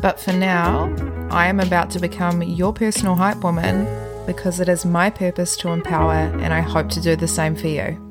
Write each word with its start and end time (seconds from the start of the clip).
But 0.00 0.20
for 0.20 0.32
now, 0.32 0.94
I 1.30 1.48
am 1.48 1.60
about 1.60 1.90
to 1.90 1.98
become 1.98 2.42
your 2.42 2.72
personal 2.72 3.14
hype 3.14 3.42
woman 3.42 3.86
because 4.26 4.60
it 4.60 4.68
is 4.68 4.84
my 4.84 5.10
purpose 5.10 5.56
to 5.56 5.70
empower, 5.70 6.12
and 6.12 6.52
I 6.52 6.60
hope 6.60 6.90
to 6.90 7.00
do 7.00 7.16
the 7.16 7.26
same 7.26 7.56
for 7.56 7.68
you. 7.68 8.04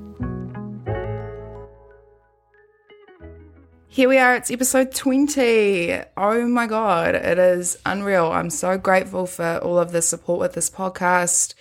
Here 3.88 4.10
we 4.10 4.20
are, 4.20 4.36
it's 4.36 4.52
episode 4.52 4.94
20. 4.94 6.02
Oh 6.18 6.48
my 6.48 6.68
God, 6.68 7.16
it 7.16 7.40
is 7.40 7.78
unreal. 7.86 8.32
I'm 8.32 8.52
so 8.52 8.78
grateful 8.78 9.26
for 9.26 9.58
all 9.64 9.80
of 9.80 9.92
the 9.92 10.02
support 10.02 10.40
with 10.40 10.54
this 10.54 10.70
podcast 10.70 11.56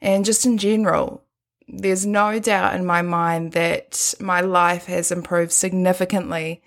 and 0.00 0.24
just 0.24 0.46
in 0.46 0.56
general. 0.56 1.24
There's 1.68 2.06
no 2.06 2.38
doubt 2.38 2.74
in 2.74 2.86
my 2.86 3.02
mind 3.02 3.52
that 3.52 4.14
my 4.20 4.40
life 4.40 4.86
has 4.86 5.10
improved 5.10 5.52
significantly 5.52 6.62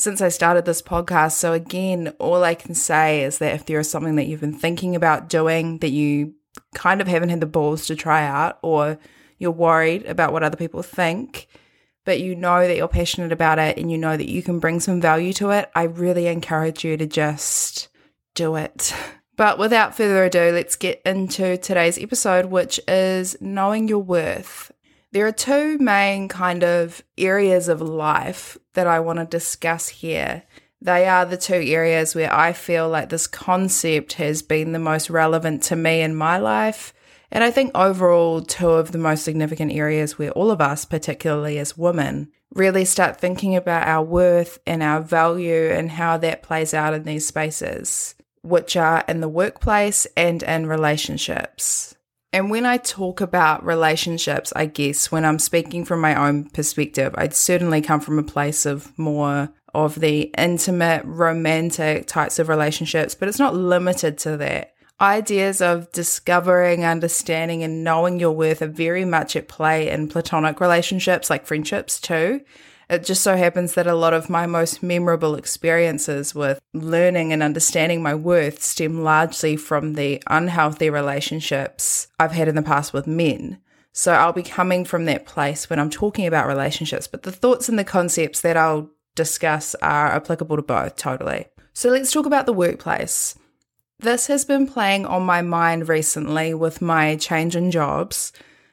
since 0.00 0.20
I 0.20 0.28
started 0.28 0.64
this 0.64 0.82
podcast. 0.82 1.32
So, 1.32 1.52
again, 1.52 2.08
all 2.18 2.42
I 2.42 2.54
can 2.54 2.74
say 2.74 3.22
is 3.22 3.38
that 3.38 3.54
if 3.54 3.66
there 3.66 3.78
is 3.78 3.90
something 3.90 4.16
that 4.16 4.26
you've 4.26 4.40
been 4.40 4.54
thinking 4.54 4.96
about 4.96 5.28
doing 5.28 5.78
that 5.78 5.90
you 5.90 6.34
kind 6.74 7.00
of 7.00 7.06
haven't 7.06 7.28
had 7.28 7.40
the 7.40 7.46
balls 7.46 7.86
to 7.86 7.96
try 7.96 8.24
out, 8.26 8.58
or 8.62 8.98
you're 9.38 9.50
worried 9.50 10.06
about 10.06 10.32
what 10.32 10.42
other 10.42 10.56
people 10.56 10.82
think, 10.82 11.46
but 12.04 12.20
you 12.20 12.34
know 12.34 12.66
that 12.66 12.76
you're 12.76 12.88
passionate 12.88 13.32
about 13.32 13.58
it 13.58 13.78
and 13.78 13.90
you 13.90 13.98
know 13.98 14.16
that 14.16 14.28
you 14.28 14.42
can 14.42 14.58
bring 14.58 14.80
some 14.80 15.00
value 15.00 15.32
to 15.34 15.50
it, 15.50 15.70
I 15.74 15.84
really 15.84 16.26
encourage 16.26 16.84
you 16.84 16.96
to 16.96 17.06
just 17.06 17.88
do 18.34 18.56
it. 18.56 18.94
But 19.36 19.58
without 19.58 19.96
further 19.96 20.22
ado, 20.24 20.50
let's 20.52 20.76
get 20.76 21.00
into 21.06 21.56
today's 21.56 21.98
episode, 21.98 22.44
which 22.44 22.78
is 22.86 23.38
knowing 23.40 23.88
your 23.88 24.00
worth. 24.00 24.70
There 25.12 25.26
are 25.26 25.32
two 25.32 25.76
main 25.78 26.28
kind 26.28 26.62
of 26.62 27.02
areas 27.18 27.66
of 27.66 27.82
life 27.82 28.56
that 28.74 28.86
I 28.86 29.00
want 29.00 29.18
to 29.18 29.24
discuss 29.24 29.88
here. 29.88 30.44
They 30.80 31.08
are 31.08 31.26
the 31.26 31.36
two 31.36 31.54
areas 31.54 32.14
where 32.14 32.32
I 32.32 32.52
feel 32.52 32.88
like 32.88 33.08
this 33.08 33.26
concept 33.26 34.14
has 34.14 34.40
been 34.40 34.70
the 34.70 34.78
most 34.78 35.10
relevant 35.10 35.64
to 35.64 35.76
me 35.76 36.00
in 36.00 36.14
my 36.14 36.38
life. 36.38 36.94
And 37.32 37.42
I 37.42 37.50
think 37.50 37.72
overall, 37.74 38.40
two 38.40 38.70
of 38.70 38.92
the 38.92 38.98
most 38.98 39.24
significant 39.24 39.72
areas 39.72 40.16
where 40.16 40.30
all 40.30 40.52
of 40.52 40.60
us, 40.60 40.84
particularly 40.84 41.58
as 41.58 41.76
women, 41.76 42.30
really 42.54 42.84
start 42.84 43.20
thinking 43.20 43.56
about 43.56 43.88
our 43.88 44.04
worth 44.04 44.60
and 44.64 44.80
our 44.80 45.00
value 45.00 45.70
and 45.70 45.90
how 45.90 46.18
that 46.18 46.44
plays 46.44 46.72
out 46.72 46.94
in 46.94 47.02
these 47.02 47.26
spaces, 47.26 48.14
which 48.42 48.76
are 48.76 49.04
in 49.08 49.20
the 49.20 49.28
workplace 49.28 50.06
and 50.16 50.44
in 50.44 50.66
relationships. 50.66 51.96
And 52.32 52.48
when 52.48 52.64
I 52.64 52.76
talk 52.76 53.20
about 53.20 53.64
relationships, 53.64 54.52
I 54.54 54.66
guess 54.66 55.10
when 55.10 55.24
I'm 55.24 55.40
speaking 55.40 55.84
from 55.84 56.00
my 56.00 56.14
own 56.14 56.44
perspective, 56.44 57.12
I'd 57.18 57.34
certainly 57.34 57.80
come 57.80 58.00
from 58.00 58.20
a 58.20 58.24
place 58.24 58.66
of 58.66 58.96
more 58.96 59.50
of 59.74 60.00
the 60.00 60.32
intimate, 60.38 61.04
romantic 61.04 62.06
types 62.06 62.38
of 62.38 62.48
relationships, 62.48 63.16
but 63.16 63.28
it's 63.28 63.38
not 63.38 63.54
limited 63.54 64.16
to 64.18 64.36
that. 64.36 64.74
Ideas 65.00 65.60
of 65.60 65.90
discovering, 65.92 66.84
understanding, 66.84 67.64
and 67.64 67.82
knowing 67.82 68.20
your 68.20 68.32
worth 68.32 68.62
are 68.62 68.68
very 68.68 69.04
much 69.04 69.34
at 69.34 69.48
play 69.48 69.88
in 69.88 70.08
platonic 70.08 70.60
relationships, 70.60 71.30
like 71.30 71.46
friendships 71.46 72.00
too. 72.00 72.42
It 72.90 73.04
just 73.04 73.22
so 73.22 73.36
happens 73.36 73.74
that 73.74 73.86
a 73.86 73.94
lot 73.94 74.14
of 74.14 74.28
my 74.28 74.46
most 74.46 74.82
memorable 74.82 75.36
experiences 75.36 76.34
with 76.34 76.58
learning 76.74 77.32
and 77.32 77.40
understanding 77.40 78.02
my 78.02 78.16
worth 78.16 78.60
stem 78.64 79.04
largely 79.04 79.54
from 79.54 79.94
the 79.94 80.20
unhealthy 80.26 80.90
relationships 80.90 82.08
I've 82.18 82.32
had 82.32 82.48
in 82.48 82.56
the 82.56 82.62
past 82.62 82.92
with 82.92 83.06
men. 83.06 83.58
So 83.92 84.12
I'll 84.12 84.32
be 84.32 84.42
coming 84.42 84.84
from 84.84 85.04
that 85.04 85.24
place 85.24 85.70
when 85.70 85.78
I'm 85.78 85.88
talking 85.88 86.26
about 86.26 86.48
relationships, 86.48 87.06
but 87.06 87.22
the 87.22 87.30
thoughts 87.30 87.68
and 87.68 87.78
the 87.78 87.84
concepts 87.84 88.40
that 88.40 88.56
I'll 88.56 88.90
discuss 89.14 89.76
are 89.76 90.08
applicable 90.08 90.56
to 90.56 90.62
both 90.62 90.96
totally. 90.96 91.46
So 91.72 91.90
let's 91.90 92.10
talk 92.10 92.26
about 92.26 92.46
the 92.46 92.52
workplace. 92.52 93.38
This 94.00 94.26
has 94.26 94.44
been 94.44 94.66
playing 94.66 95.06
on 95.06 95.22
my 95.22 95.42
mind 95.42 95.88
recently 95.88 96.54
with 96.54 96.82
my 96.82 97.14
change 97.14 97.54
in 97.54 97.70
jobs 97.70 98.32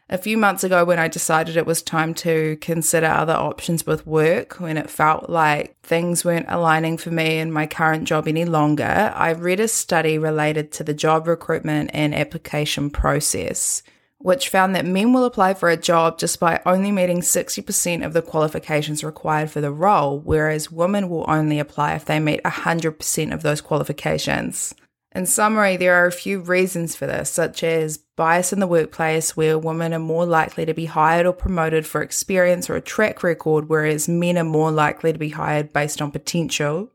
a 0.09 0.17
few 0.17 0.37
months 0.37 0.63
ago 0.63 0.85
when 0.85 0.99
I 0.99 1.09
decided 1.09 1.57
it 1.57 1.65
was 1.65 1.81
time 1.81 2.13
to 2.15 2.55
consider 2.61 3.07
other 3.07 3.33
options 3.33 3.85
with 3.85 4.07
work, 4.07 4.53
when 4.53 4.77
it 4.77 4.89
felt 4.89 5.29
like 5.29 5.79
things 5.81 6.23
weren't 6.23 6.45
aligning 6.47 6.97
for 6.97 7.11
me 7.11 7.39
in 7.39 7.51
my 7.51 7.67
current 7.67 8.05
job 8.05 8.27
any 8.27 8.45
longer, 8.45 9.11
I 9.13 9.31
read 9.31 9.59
a 9.59 9.67
study 9.67 10.17
related 10.17 10.71
to 10.73 10.83
the 10.83 10.93
job 10.93 11.27
recruitment 11.27 11.91
and 11.93 12.15
application 12.15 12.89
process, 12.89 13.83
which 14.19 14.47
found 14.47 14.75
that 14.75 14.85
men 14.85 15.11
will 15.11 15.25
apply 15.25 15.53
for 15.55 15.69
a 15.69 15.75
job 15.75 16.17
just 16.17 16.39
by 16.39 16.61
only 16.65 16.91
meeting 16.91 17.19
60% 17.19 18.05
of 18.05 18.13
the 18.13 18.21
qualifications 18.21 19.03
required 19.03 19.51
for 19.51 19.59
the 19.59 19.71
role, 19.71 20.19
whereas 20.19 20.71
women 20.71 21.09
will 21.09 21.25
only 21.27 21.59
apply 21.59 21.95
if 21.95 22.05
they 22.05 22.19
meet 22.19 22.41
100% 22.43 23.33
of 23.33 23.43
those 23.43 23.59
qualifications. 23.59 24.73
In 25.17 25.25
summary, 25.25 25.77
there 25.77 25.95
are 25.95 26.05
a 26.05 26.11
few 26.11 26.41
reasons 26.41 26.95
for 26.95 27.07
this, 27.07 27.31
such 27.31 27.63
as 27.63 27.97
bias 27.97 28.53
in 28.53 28.59
the 28.59 28.67
workplace, 28.67 29.35
where 29.35 29.57
women 29.57 29.91
are 29.91 29.99
more 29.99 30.27
likely 30.27 30.63
to 30.67 30.75
be 30.75 30.85
hired 30.85 31.25
or 31.25 31.33
promoted 31.33 31.87
for 31.87 32.03
experience 32.03 32.69
or 32.69 32.75
a 32.75 32.81
track 32.81 33.23
record, 33.23 33.67
whereas 33.67 34.07
men 34.07 34.37
are 34.37 34.43
more 34.43 34.69
likely 34.69 35.11
to 35.11 35.17
be 35.17 35.29
hired 35.29 35.73
based 35.73 36.03
on 36.03 36.11
potential. 36.11 36.91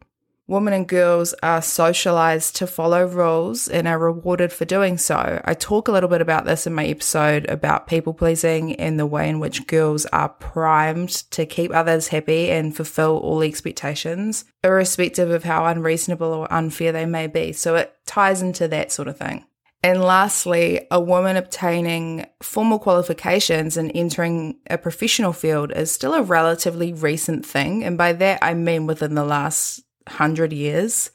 Women 0.49 0.75
and 0.75 0.89
girls 0.89 1.35
are 1.43 1.63
socialized 1.63 2.57
to 2.57 2.67
follow 2.67 3.07
rules 3.07 3.69
and 3.69 3.87
are 3.87 3.99
rewarded 3.99 4.53
for 4.53 4.65
doing 4.65 4.99
so. 4.99 5.41
I 5.45 5.55
talk 5.55 5.87
a 5.87 5.93
little 5.93 6.09
bit 6.09 6.21
about 6.21 6.45
this 6.45 6.67
in 6.67 6.75
my 6.75 6.85
episode 6.85 7.49
about 7.49 7.87
people 7.87 8.13
pleasing 8.13 8.75
and 8.75 8.99
the 8.99 9.07
way 9.07 9.29
in 9.29 9.39
which 9.39 9.69
girls 9.69 10.05
are 10.07 10.31
primed 10.31 11.11
to 11.31 11.47
keep 11.47 11.73
others 11.73 12.09
happy 12.09 12.51
and 12.51 12.75
fulfill 12.75 13.19
all 13.19 13.43
expectations, 13.43 14.45
irrespective 14.65 15.31
of 15.31 15.45
how 15.45 15.65
unreasonable 15.67 16.33
or 16.33 16.53
unfair 16.53 16.91
they 16.91 17.07
may 17.07 17.29
be. 17.29 17.53
So 17.53 17.77
it 17.77 17.95
ties 18.05 18.43
into 18.43 18.67
that 18.67 18.91
sort 18.91 19.07
of 19.07 19.17
thing. 19.17 19.45
And 19.85 20.03
lastly, 20.03 20.87
a 20.91 21.01
woman 21.01 21.37
obtaining 21.37 22.27
formal 22.41 22.79
qualifications 22.79 23.77
and 23.77 23.91
entering 23.95 24.59
a 24.69 24.77
professional 24.77 25.33
field 25.33 25.73
is 25.73 25.91
still 25.91 26.15
a 26.15 26.23
relatively 26.23 26.93
recent 26.93 27.47
thing. 27.47 27.85
And 27.85 27.97
by 27.97 28.13
that, 28.13 28.41
I 28.43 28.55
mean 28.55 28.87
within 28.87 29.15
the 29.15 29.25
last 29.25 29.83
hundred 30.09 30.53
years. 30.53 31.11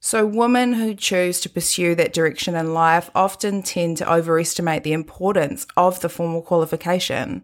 So, 0.00 0.24
women 0.24 0.74
who 0.74 0.94
choose 0.94 1.40
to 1.40 1.48
pursue 1.48 1.94
that 1.96 2.12
direction 2.12 2.54
in 2.54 2.74
life 2.74 3.10
often 3.14 3.62
tend 3.62 3.96
to 3.96 4.12
overestimate 4.12 4.84
the 4.84 4.92
importance 4.92 5.66
of 5.76 6.00
the 6.00 6.08
formal 6.08 6.42
qualification 6.42 7.42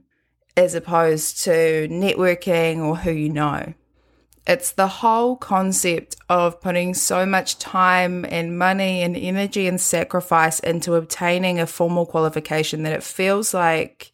as 0.57 0.75
opposed 0.75 1.43
to 1.45 1.89
networking 1.91 2.79
or 2.79 2.97
who 2.97 3.11
you 3.11 3.31
know. 3.31 3.75
It's 4.47 4.73
the 4.73 4.89
whole 4.89 5.37
concept 5.37 6.17
of 6.29 6.61
putting 6.61 6.95
so 6.95 7.25
much 7.25 7.59
time 7.59 8.25
and 8.29 8.59
money 8.59 9.03
and 9.03 9.17
energy 9.17 9.69
and 9.69 9.81
sacrifice 9.81 10.59
into 10.59 10.95
obtaining 10.95 11.61
a 11.61 11.67
formal 11.67 12.07
qualification 12.07 12.83
that 12.83 12.93
it 12.93 13.05
feels 13.05 13.55
like 13.55 14.13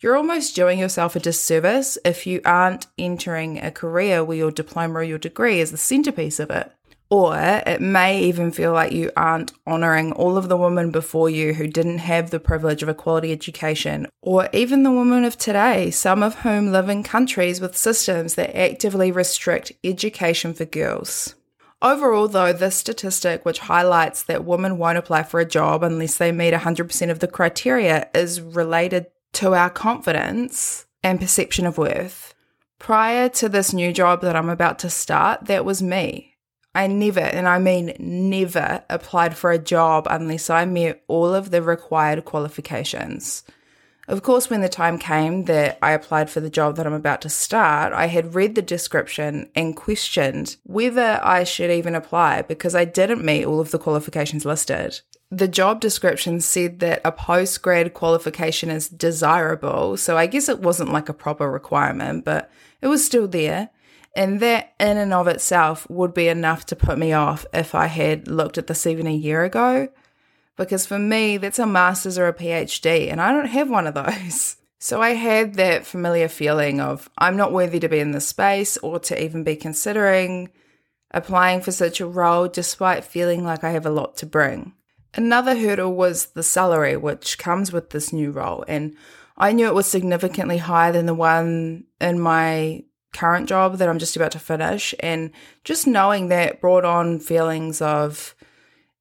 you're 0.00 0.16
almost 0.16 0.54
doing 0.54 0.78
yourself 0.78 1.16
a 1.16 1.20
disservice 1.20 1.96
if 2.04 2.26
you 2.26 2.40
aren't 2.44 2.86
entering 2.98 3.58
a 3.58 3.70
career 3.70 4.22
where 4.22 4.36
your 4.36 4.50
diploma 4.50 4.98
or 4.98 5.02
your 5.02 5.18
degree 5.18 5.60
is 5.60 5.70
the 5.70 5.76
centerpiece 5.76 6.38
of 6.38 6.50
it. 6.50 6.70
Or 7.08 7.36
it 7.38 7.80
may 7.80 8.24
even 8.24 8.50
feel 8.50 8.72
like 8.72 8.92
you 8.92 9.12
aren't 9.16 9.52
honoring 9.64 10.12
all 10.12 10.36
of 10.36 10.48
the 10.48 10.56
women 10.56 10.90
before 10.90 11.30
you 11.30 11.54
who 11.54 11.68
didn't 11.68 11.98
have 11.98 12.30
the 12.30 12.40
privilege 12.40 12.82
of 12.82 12.88
a 12.88 12.94
quality 12.94 13.30
education, 13.30 14.08
or 14.22 14.48
even 14.52 14.82
the 14.82 14.90
women 14.90 15.24
of 15.24 15.38
today, 15.38 15.92
some 15.92 16.24
of 16.24 16.40
whom 16.40 16.72
live 16.72 16.88
in 16.88 17.04
countries 17.04 17.60
with 17.60 17.76
systems 17.76 18.34
that 18.34 18.58
actively 18.58 19.12
restrict 19.12 19.70
education 19.84 20.52
for 20.52 20.64
girls. 20.64 21.36
Overall, 21.80 22.26
though, 22.26 22.52
this 22.52 22.74
statistic, 22.74 23.44
which 23.44 23.60
highlights 23.60 24.24
that 24.24 24.44
women 24.44 24.76
won't 24.76 24.98
apply 24.98 25.22
for 25.22 25.38
a 25.38 25.44
job 25.44 25.84
unless 25.84 26.16
they 26.16 26.32
meet 26.32 26.54
100% 26.54 27.10
of 27.10 27.20
the 27.20 27.28
criteria, 27.28 28.08
is 28.14 28.40
related 28.40 29.06
to 29.36 29.54
our 29.54 29.68
confidence 29.68 30.86
and 31.02 31.20
perception 31.20 31.66
of 31.66 31.76
worth. 31.76 32.34
Prior 32.78 33.28
to 33.28 33.50
this 33.50 33.74
new 33.74 33.92
job 33.92 34.22
that 34.22 34.34
I'm 34.34 34.48
about 34.48 34.78
to 34.78 34.90
start, 34.90 35.44
that 35.44 35.64
was 35.64 35.82
me. 35.82 36.36
I 36.74 36.86
never, 36.86 37.20
and 37.20 37.46
I 37.46 37.58
mean 37.58 37.94
never, 37.98 38.82
applied 38.88 39.36
for 39.36 39.50
a 39.52 39.58
job 39.58 40.06
unless 40.10 40.48
I 40.48 40.64
met 40.64 41.02
all 41.06 41.34
of 41.34 41.50
the 41.50 41.62
required 41.62 42.24
qualifications. 42.24 43.44
Of 44.08 44.22
course, 44.22 44.48
when 44.48 44.60
the 44.60 44.68
time 44.68 44.98
came 44.98 45.44
that 45.44 45.78
I 45.82 45.90
applied 45.90 46.30
for 46.30 46.38
the 46.38 46.50
job 46.50 46.76
that 46.76 46.86
I'm 46.86 46.92
about 46.92 47.20
to 47.22 47.28
start, 47.28 47.92
I 47.92 48.06
had 48.06 48.36
read 48.36 48.54
the 48.54 48.62
description 48.62 49.50
and 49.56 49.76
questioned 49.76 50.56
whether 50.62 51.20
I 51.24 51.42
should 51.42 51.72
even 51.72 51.96
apply 51.96 52.42
because 52.42 52.76
I 52.76 52.84
didn't 52.84 53.24
meet 53.24 53.44
all 53.44 53.58
of 53.58 53.72
the 53.72 53.80
qualifications 53.80 54.44
listed. 54.44 55.00
The 55.30 55.48
job 55.48 55.80
description 55.80 56.40
said 56.40 56.78
that 56.78 57.00
a 57.04 57.10
post 57.10 57.60
grad 57.62 57.94
qualification 57.94 58.70
is 58.70 58.88
desirable, 58.88 59.96
so 59.96 60.16
I 60.16 60.26
guess 60.26 60.48
it 60.48 60.60
wasn't 60.60 60.92
like 60.92 61.08
a 61.08 61.14
proper 61.14 61.50
requirement, 61.50 62.24
but 62.24 62.48
it 62.80 62.86
was 62.86 63.04
still 63.04 63.26
there. 63.26 63.70
And 64.14 64.38
that 64.40 64.72
in 64.78 64.96
and 64.96 65.12
of 65.12 65.26
itself 65.26 65.90
would 65.90 66.14
be 66.14 66.28
enough 66.28 66.64
to 66.66 66.76
put 66.76 66.96
me 66.96 67.12
off 67.12 67.44
if 67.52 67.74
I 67.74 67.86
had 67.86 68.28
looked 68.28 68.56
at 68.56 68.68
this 68.68 68.86
even 68.86 69.08
a 69.08 69.14
year 69.14 69.42
ago. 69.44 69.88
Because 70.56 70.86
for 70.86 70.98
me, 70.98 71.36
that's 71.36 71.58
a 71.58 71.66
master's 71.66 72.18
or 72.18 72.28
a 72.28 72.32
PhD, 72.32 73.10
and 73.10 73.20
I 73.20 73.32
don't 73.32 73.46
have 73.46 73.70
one 73.70 73.86
of 73.86 73.94
those. 73.94 74.56
So 74.78 75.00
I 75.00 75.14
had 75.14 75.54
that 75.54 75.86
familiar 75.86 76.28
feeling 76.28 76.80
of 76.80 77.10
I'm 77.16 77.36
not 77.36 77.50
worthy 77.50 77.80
to 77.80 77.88
be 77.88 77.98
in 77.98 78.12
this 78.12 78.28
space 78.28 78.76
or 78.76 79.00
to 79.00 79.20
even 79.20 79.42
be 79.42 79.56
considering 79.56 80.50
applying 81.10 81.60
for 81.60 81.72
such 81.72 82.00
a 82.00 82.06
role, 82.06 82.46
despite 82.46 83.02
feeling 83.02 83.42
like 83.42 83.64
I 83.64 83.70
have 83.70 83.86
a 83.86 83.90
lot 83.90 84.16
to 84.18 84.26
bring. 84.26 84.74
Another 85.14 85.56
hurdle 85.56 85.94
was 85.94 86.26
the 86.26 86.42
salary, 86.44 86.96
which 86.96 87.38
comes 87.38 87.72
with 87.72 87.90
this 87.90 88.12
new 88.12 88.30
role. 88.30 88.64
And 88.68 88.94
I 89.36 89.52
knew 89.52 89.66
it 89.66 89.74
was 89.74 89.86
significantly 89.86 90.58
higher 90.58 90.92
than 90.92 91.06
the 91.06 91.14
one 91.14 91.84
in 92.00 92.20
my 92.20 92.84
current 93.12 93.48
job 93.48 93.78
that 93.78 93.88
I'm 93.88 93.98
just 93.98 94.14
about 94.14 94.32
to 94.32 94.38
finish. 94.38 94.94
And 95.00 95.32
just 95.64 95.86
knowing 95.86 96.28
that 96.28 96.60
brought 96.60 96.84
on 96.84 97.18
feelings 97.18 97.80
of, 97.80 98.35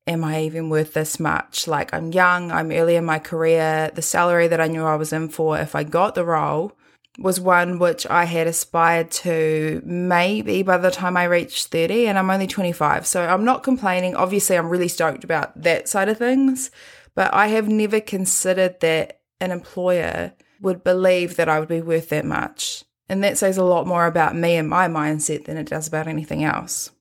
am 0.07 0.23
I 0.23 0.43
even 0.43 0.69
worth 0.69 0.93
this 0.93 1.19
much? 1.19 1.67
Like, 1.67 1.93
I'm 1.93 2.11
young, 2.11 2.51
I'm 2.51 2.71
early 2.71 2.95
in 2.95 3.05
my 3.05 3.19
career. 3.19 3.91
The 3.93 4.01
salary 4.01 4.47
that 4.47 4.61
I 4.61 4.67
knew 4.67 4.83
I 4.83 4.95
was 4.95 5.13
in 5.13 5.29
for, 5.29 5.57
if 5.57 5.75
I 5.75 5.83
got 5.83 6.15
the 6.15 6.25
role, 6.25 6.73
was 7.17 7.39
one 7.39 7.79
which 7.79 8.05
I 8.07 8.25
had 8.25 8.47
aspired 8.47 9.09
to 9.11 9.81
maybe 9.85 10.63
by 10.63 10.77
the 10.77 10.91
time 10.91 11.17
I 11.17 11.23
reached 11.23 11.67
30, 11.67 12.07
and 12.07 12.17
I'm 12.17 12.29
only 12.29 12.47
25. 12.47 13.07
So 13.07 13.25
I'm 13.25 13.45
not 13.45 13.63
complaining. 13.63 14.15
Obviously, 14.15 14.57
I'm 14.57 14.69
really 14.69 14.87
stoked 14.87 15.23
about 15.23 15.61
that 15.61 15.87
side 15.87 16.09
of 16.09 16.17
things, 16.17 16.71
but 17.15 17.33
I 17.33 17.47
have 17.47 17.67
never 17.67 17.99
considered 17.99 18.79
that 18.81 19.21
an 19.39 19.51
employer 19.51 20.33
would 20.61 20.83
believe 20.83 21.35
that 21.35 21.49
I 21.49 21.59
would 21.59 21.69
be 21.69 21.81
worth 21.81 22.09
that 22.09 22.25
much. 22.25 22.83
And 23.07 23.23
that 23.23 23.37
says 23.37 23.57
a 23.57 23.63
lot 23.63 23.85
more 23.85 24.07
about 24.07 24.35
me 24.35 24.55
and 24.55 24.67
my 24.67 24.87
mindset 24.87 25.45
than 25.45 25.57
it 25.57 25.67
does 25.67 25.87
about 25.87 26.07
anything 26.07 26.43
else. 26.43 26.91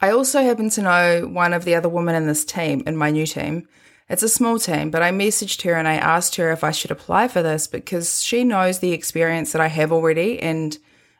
I 0.00 0.10
also 0.10 0.42
happen 0.42 0.70
to 0.70 0.82
know 0.82 1.28
one 1.30 1.52
of 1.52 1.64
the 1.64 1.74
other 1.74 1.88
women 1.88 2.14
in 2.14 2.26
this 2.26 2.44
team, 2.44 2.82
in 2.86 2.96
my 2.96 3.10
new 3.10 3.26
team. 3.26 3.68
It's 4.08 4.22
a 4.22 4.28
small 4.28 4.58
team, 4.58 4.90
but 4.90 5.02
I 5.02 5.12
messaged 5.12 5.62
her 5.62 5.74
and 5.74 5.86
I 5.86 5.94
asked 5.94 6.36
her 6.36 6.50
if 6.50 6.64
I 6.64 6.70
should 6.70 6.90
apply 6.90 7.28
for 7.28 7.42
this 7.42 7.66
because 7.66 8.22
she 8.22 8.42
knows 8.42 8.78
the 8.78 8.92
experience 8.92 9.52
that 9.52 9.60
I 9.60 9.68
have 9.68 9.92
already. 9.92 10.40
And 10.40 10.76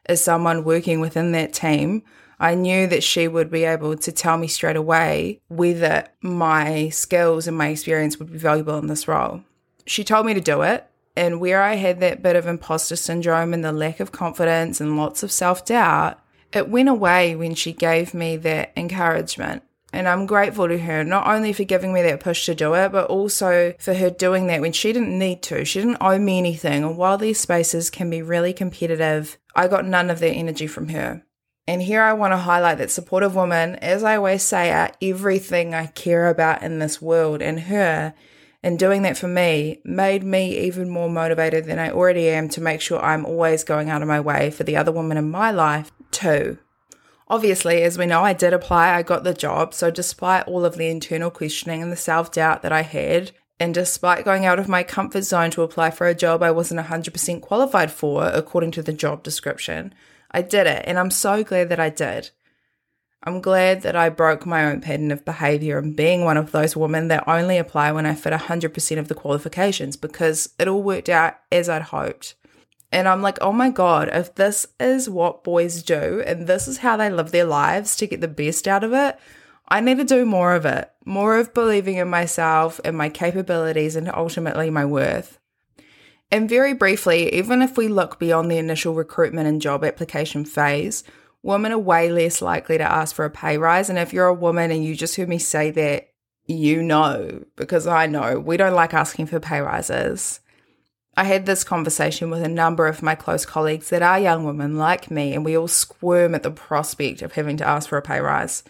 as 0.06 0.25
someone 0.25 0.65
working 0.65 1.00
within 1.00 1.32
that 1.32 1.53
team, 1.53 2.03
I 2.41 2.55
knew 2.55 2.87
that 2.87 3.05
she 3.05 3.29
would 3.29 3.50
be 3.50 3.65
able 3.65 3.97
to 3.99 4.11
tell 4.11 4.38
me 4.38 4.49
straight 4.49 4.77
away 4.77 5.41
whether 5.49 6.09
my 6.23 6.88
skills 6.88 7.47
and 7.47 7.56
my 7.56 7.69
experience 7.69 8.19
would 8.19 8.32
be 8.32 8.38
valuable 8.38 8.79
in 8.79 8.87
this 8.87 9.06
role. 9.06 9.43
She 9.87 10.05
told 10.05 10.25
me 10.25 10.32
to 10.32 10.41
do 10.41 10.62
it, 10.62 10.87
and 11.15 11.38
where 11.38 11.62
I 11.62 11.75
had 11.75 12.00
that 12.00 12.23
bit 12.23 12.37
of 12.37 12.47
imposter 12.47 12.97
syndrome 12.97 13.53
and 13.53 13.62
the 13.62 13.73
lack 13.73 14.00
of 14.00 14.11
confidence 14.11 14.81
and 14.81 14.97
lots 14.97 15.23
of 15.23 15.31
self 15.31 15.67
doubt, 15.67 16.19
it 16.52 16.69
went 16.69 16.88
away 16.88 17.35
when 17.37 17.55
she 17.55 17.73
gave 17.73 18.14
me 18.14 18.37
that 18.38 18.73
encouragement. 18.76 19.62
And 19.93 20.06
I'm 20.06 20.26
grateful 20.26 20.69
to 20.69 20.79
her, 20.79 21.02
not 21.02 21.26
only 21.26 21.52
for 21.52 21.64
giving 21.64 21.93
me 21.93 22.02
that 22.02 22.20
push 22.20 22.47
to 22.47 22.55
do 22.55 22.75
it, 22.75 22.93
but 22.93 23.08
also 23.08 23.75
for 23.79 23.94
her 23.94 24.08
doing 24.08 24.47
that 24.47 24.61
when 24.61 24.73
she 24.73 24.93
didn't 24.93 25.19
need 25.19 25.43
to. 25.44 25.64
She 25.64 25.81
didn't 25.81 25.99
owe 26.00 26.19
me 26.19 26.38
anything. 26.38 26.85
And 26.85 26.97
while 26.97 27.19
these 27.19 27.41
spaces 27.41 27.91
can 27.91 28.08
be 28.08 28.23
really 28.23 28.52
competitive, 28.52 29.37
I 29.55 29.67
got 29.67 29.85
none 29.85 30.08
of 30.08 30.20
that 30.20 30.31
energy 30.31 30.69
from 30.69 30.88
her. 30.91 31.25
And 31.67 31.82
here 31.82 32.02
I 32.02 32.12
want 32.12 32.32
to 32.32 32.38
highlight 32.38 32.79
that 32.79 32.91
supportive 32.91 33.35
women, 33.35 33.76
as 33.76 34.05
I 34.05 34.17
always 34.17 34.43
say, 34.43 34.70
are 34.70 34.93
everything 35.03 35.75
I 35.75 35.87
care 35.87 36.29
about 36.29 36.62
in 36.62 36.79
this 36.79 37.03
world. 37.03 37.43
And 37.43 37.61
her 37.61 38.14
and 38.62 38.79
doing 38.79 39.03
that 39.03 39.17
for 39.17 39.29
me 39.29 39.81
made 39.85 40.23
me 40.23 40.67
even 40.67 40.88
more 40.88 41.08
motivated 41.08 41.64
than 41.64 41.79
I 41.79 41.91
already 41.91 42.29
am 42.29 42.49
to 42.50 42.61
make 42.61 42.81
sure 42.81 43.00
I'm 43.00 43.25
always 43.25 43.64
going 43.64 43.88
out 43.88 44.03
of 44.03 44.08
my 44.08 44.20
way 44.20 44.50
for 44.50 44.64
the 44.64 44.76
other 44.76 44.93
woman 44.93 45.17
in 45.17 45.31
my 45.31 45.50
life 45.50 45.91
too. 46.11 46.59
Obviously, 47.29 47.83
as 47.83 47.97
we 47.97 48.07
know, 48.07 48.23
I 48.23 48.33
did 48.33 48.53
apply, 48.53 48.95
I 48.95 49.03
got 49.03 49.23
the 49.23 49.35
job. 49.35 49.73
So, 49.73 49.91
despite 49.91 50.49
all 50.49 50.65
of 50.65 50.77
the 50.77 50.91
internal 50.91 51.31
questioning 51.31 51.81
and 51.81 51.93
the 51.93 51.97
self 51.97 52.33
doubt 52.33 52.62
that 52.62 52.73
I 52.73 52.83
had, 52.83 53.31
and 53.61 53.75
despite 53.75 54.25
going 54.25 54.47
out 54.47 54.59
of 54.59 54.69
my 54.69 54.83
comfort 54.83 55.23
zone 55.23 55.51
to 55.53 55.62
apply 55.62 55.91
for 55.91 56.09
a 56.09 56.15
job 56.15 56.43
I 56.43 56.51
wasn't 56.51 56.81
100% 56.87 57.41
qualified 57.43 57.93
for, 57.93 58.27
according 58.27 58.70
to 58.73 58.82
the 58.82 58.93
job 58.93 59.23
description, 59.23 59.94
I 60.31 60.43
did 60.43 60.67
it. 60.67 60.82
And 60.87 60.99
I'm 60.99 61.11
so 61.11 61.44
glad 61.44 61.69
that 61.69 61.79
I 61.79 61.91
did. 61.91 62.31
I'm 63.23 63.43
glad 63.43 63.82
that 63.82 63.94
I 63.94 64.08
broke 64.08 64.46
my 64.46 64.65
own 64.65 64.81
pattern 64.81 65.11
of 65.11 65.27
behavior 65.27 65.77
and 65.77 65.94
being 65.94 66.25
one 66.25 66.39
of 66.39 66.53
those 66.53 66.75
women 66.75 67.08
that 67.08 67.29
only 67.29 67.58
apply 67.58 67.93
when 67.93 68.06
I 68.06 68.15
fit 68.15 68.32
100% 68.32 68.99
of 68.99 69.08
the 69.08 69.15
qualifications 69.15 69.96
because 69.99 70.55
it 70.58 70.67
all 70.67 70.82
worked 70.82 71.11
out 71.11 71.34
as 71.53 71.69
I'd 71.69 71.82
hoped. 71.82 72.34
And 72.93 73.06
I'm 73.06 73.23
like, 73.23 73.39
oh 73.41 73.53
my 73.53 73.70
God, 73.70 74.09
if 74.13 74.35
this 74.35 74.67
is 74.81 75.09
what 75.09 75.44
boys 75.44 75.82
do 75.82 76.23
and 76.27 76.47
this 76.47 76.67
is 76.67 76.79
how 76.79 76.97
they 76.97 77.09
live 77.09 77.31
their 77.31 77.44
lives 77.44 77.97
to 77.97 78.06
get 78.06 78.20
the 78.20 78.29
best 78.29 78.67
out 78.67 78.82
of 78.82 78.93
it, 78.93 79.17
I 79.69 79.81
need 79.81 79.99
to 79.99 80.05
do 80.05 80.27
more 80.27 80.55
of 80.55 80.67
it. 80.67 80.91
More 81.05 81.39
of 81.39 81.55
believing 81.55 81.97
in 81.97 82.09
myself 82.09 82.81
and 82.85 82.97
my 82.97 83.09
capabilities 83.09 83.94
and 83.94 84.09
ultimately 84.09 84.70
my 84.70 84.85
worth. 84.85 85.39
And 86.32 86.49
very 86.49 86.75
briefly, 86.75 87.32
even 87.35 87.63
if 87.63 87.77
we 87.77 87.89
look 87.89 88.19
beyond 88.19 88.51
the 88.51 88.59
initial 88.59 88.94
recruitment 88.94 89.49
and 89.49 89.61
job 89.61 89.85
application 89.85 90.44
phase, 90.44 91.05
women 91.43 91.73
are 91.73 91.79
way 91.79 92.11
less 92.11 92.43
likely 92.43 92.79
to 92.79 92.85
ask 92.85 93.15
for 93.15 93.25
a 93.25 93.31
pay 93.31 93.59
rise. 93.59 93.89
And 93.89 93.99
if 93.99 94.13
you're 94.13 94.27
a 94.27 94.35
woman 94.35 94.70
and 94.70 94.85
you 94.85 94.94
just 94.94 95.17
heard 95.17 95.29
me 95.29 95.39
say 95.39 95.70
that, 95.73 96.09
you 96.47 96.82
know, 96.82 97.44
because 97.56 97.87
I 97.87 98.06
know 98.06 98.39
we 98.41 98.56
don't 98.56 98.75
like 98.75 98.94
asking 98.94 99.27
for 99.27 99.39
pay 99.41 99.61
rises. 99.61 100.41
I 101.17 101.24
had 101.24 101.44
this 101.44 101.64
conversation 101.64 102.31
with 102.31 102.43
a 102.43 102.48
number 102.48 102.86
of 102.86 103.02
my 103.02 103.14
close 103.14 103.44
colleagues 103.44 103.90
that 103.90 104.02
are 104.02 104.19
young 104.19 104.44
women 104.44 104.79
like 104.79 105.10
me, 105.10 105.34
and 105.34 105.44
we 105.44 105.56
all 105.56 105.69
squirm 105.69 106.34
at 106.34 106.43
the 106.43 106.50
prospect 106.50 107.20
of 107.20 107.32
having 107.32 107.56
to 107.58 107.67
ask 107.67 107.88
for 107.88 107.98
a 107.98 108.02
pay 108.02 108.20
rise. 108.20 108.62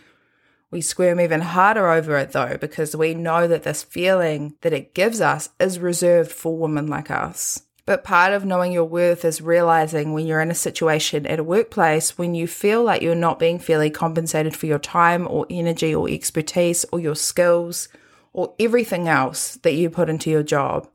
We 0.71 0.81
squirm 0.81 1.21
even 1.21 1.41
harder 1.41 1.89
over 1.89 2.17
it 2.17 2.33
though, 2.33 2.57
because 2.57 2.97
we 2.97 3.13
know 3.13 3.47
that 3.47 3.65
this 3.65 3.83
feeling 3.83 4.55
that 4.63 4.73
it 4.73 4.95
gives 4.95 5.21
us 5.21 5.51
is 5.59 5.79
reserved 5.79 6.31
for 6.33 6.57
women 6.57 6.87
like 6.87 7.11
us. 7.11 7.63
But 7.87 8.05
part 8.05 8.33
of 8.33 8.45
knowing 8.45 8.71
your 8.71 8.85
worth 8.85 9.25
is 9.25 9.41
realizing 9.41 10.13
when 10.13 10.27
you're 10.27 10.41
in 10.41 10.51
a 10.51 10.55
situation 10.55 11.27
at 11.27 11.41
a 11.41 11.45
workplace 11.45 12.17
when 12.17 12.37
you 12.37 12.47
feel 12.47 12.85
like 12.85 13.03
you're 13.03 13.17
not 13.17 13.41
being 13.41 13.59
fairly 13.59 13.91
compensated 13.91 14.57
for 14.57 14.67
your 14.67 14.79
time 14.79 15.27
or 15.29 15.47
energy 15.51 15.93
or 15.93 16.09
expertise 16.09 16.85
or 16.93 17.01
your 17.01 17.17
skills 17.17 17.89
or 18.33 18.55
everything 18.61 19.09
else 19.09 19.57
that 19.63 19.75
you 19.75 19.91
put 19.91 20.09
into 20.09 20.31
your 20.31 20.45
job. 20.45 20.89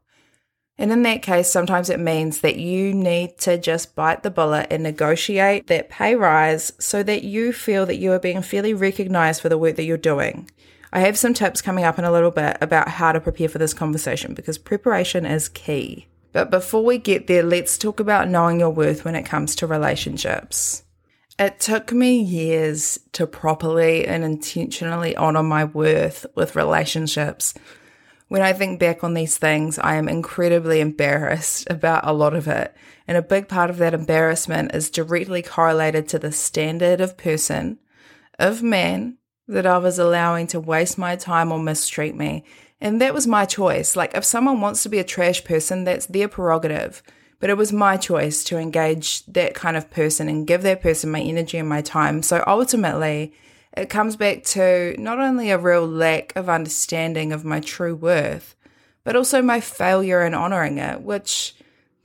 And 0.77 0.91
in 0.91 1.03
that 1.03 1.21
case, 1.21 1.49
sometimes 1.49 1.89
it 1.89 1.99
means 1.99 2.41
that 2.41 2.57
you 2.57 2.93
need 2.93 3.37
to 3.39 3.57
just 3.57 3.95
bite 3.95 4.23
the 4.23 4.29
bullet 4.29 4.67
and 4.69 4.83
negotiate 4.83 5.67
that 5.67 5.89
pay 5.89 6.15
rise 6.15 6.73
so 6.79 7.01
that 7.03 7.23
you 7.23 7.53
feel 7.53 7.85
that 7.85 7.95
you 7.95 8.11
are 8.11 8.19
being 8.19 8.41
fairly 8.41 8.73
recognized 8.73 9.41
for 9.41 9.47
the 9.47 9.57
work 9.57 9.77
that 9.77 9.85
you're 9.85 9.97
doing. 9.97 10.49
I 10.91 10.99
have 10.99 11.17
some 11.17 11.33
tips 11.33 11.61
coming 11.61 11.85
up 11.85 11.97
in 11.97 12.05
a 12.05 12.11
little 12.11 12.31
bit 12.31 12.57
about 12.59 12.89
how 12.89 13.13
to 13.13 13.21
prepare 13.21 13.49
for 13.49 13.57
this 13.57 13.73
conversation 13.73 14.33
because 14.33 14.57
preparation 14.57 15.25
is 15.25 15.49
key. 15.49 16.07
But 16.33 16.51
before 16.51 16.83
we 16.83 16.97
get 16.97 17.27
there, 17.27 17.43
let's 17.43 17.77
talk 17.77 18.01
about 18.01 18.27
knowing 18.27 18.59
your 18.59 18.69
worth 18.69 19.05
when 19.05 19.15
it 19.15 19.25
comes 19.25 19.55
to 19.55 19.67
relationships. 19.67 20.83
It 21.39 21.59
took 21.59 21.91
me 21.91 22.21
years 22.21 22.99
to 23.13 23.27
properly 23.27 24.05
and 24.05 24.23
intentionally 24.23 25.15
honor 25.15 25.43
my 25.43 25.65
worth 25.65 26.25
with 26.35 26.55
relationships 26.55 27.53
when 28.27 28.41
I 28.41 28.53
think 28.53 28.79
back 28.79 29.03
on 29.03 29.13
these 29.13 29.37
things, 29.37 29.77
I 29.77 29.95
am 29.95 30.09
incredibly 30.09 30.79
embarrassed 30.79 31.67
about 31.69 32.07
a 32.07 32.13
lot 32.13 32.33
of 32.33 32.47
it. 32.47 32.73
And 33.07 33.17
a 33.17 33.21
big 33.21 33.47
part 33.47 33.69
of 33.69 33.77
that 33.77 33.93
embarrassment 33.93 34.73
is 34.73 34.89
directly 34.89 35.43
correlated 35.43 36.07
to 36.09 36.19
the 36.19 36.31
standard 36.31 37.01
of 37.01 37.17
person, 37.17 37.77
of 38.39 38.63
man, 38.63 39.17
that 39.47 39.67
I 39.67 39.77
was 39.77 39.99
allowing 39.99 40.47
to 40.47 40.59
waste 40.59 40.97
my 40.97 41.15
time 41.15 41.51
or 41.51 41.59
mistreat 41.59 42.15
me. 42.15 42.43
And 42.81 42.99
that 42.99 43.13
was 43.13 43.27
my 43.27 43.45
choice. 43.45 43.95
Like, 43.95 44.15
if 44.15 44.25
someone 44.25 44.59
wants 44.59 44.81
to 44.83 44.89
be 44.89 44.99
a 44.99 45.03
trash 45.03 45.43
person, 45.43 45.83
that's 45.83 46.07
their 46.07 46.27
prerogative. 46.27 47.03
But 47.39 47.51
it 47.51 47.57
was 47.57 47.71
my 47.71 47.95
choice 47.95 48.43
to 48.45 48.57
engage 48.57 49.23
that 49.27 49.53
kind 49.53 49.77
of 49.77 49.91
person 49.91 50.27
and 50.27 50.47
give 50.47 50.63
that 50.63 50.81
person 50.81 51.11
my 51.11 51.21
energy 51.21 51.59
and 51.59 51.69
my 51.69 51.81
time. 51.81 52.23
So 52.23 52.43
ultimately, 52.47 53.33
it 53.75 53.89
comes 53.89 54.15
back 54.15 54.43
to 54.43 54.95
not 54.97 55.19
only 55.19 55.51
a 55.51 55.57
real 55.57 55.87
lack 55.87 56.33
of 56.35 56.49
understanding 56.49 57.31
of 57.31 57.45
my 57.45 57.59
true 57.59 57.95
worth, 57.95 58.55
but 59.03 59.15
also 59.15 59.41
my 59.41 59.59
failure 59.59 60.25
in 60.25 60.33
honoring 60.33 60.77
it, 60.77 61.01
which 61.01 61.55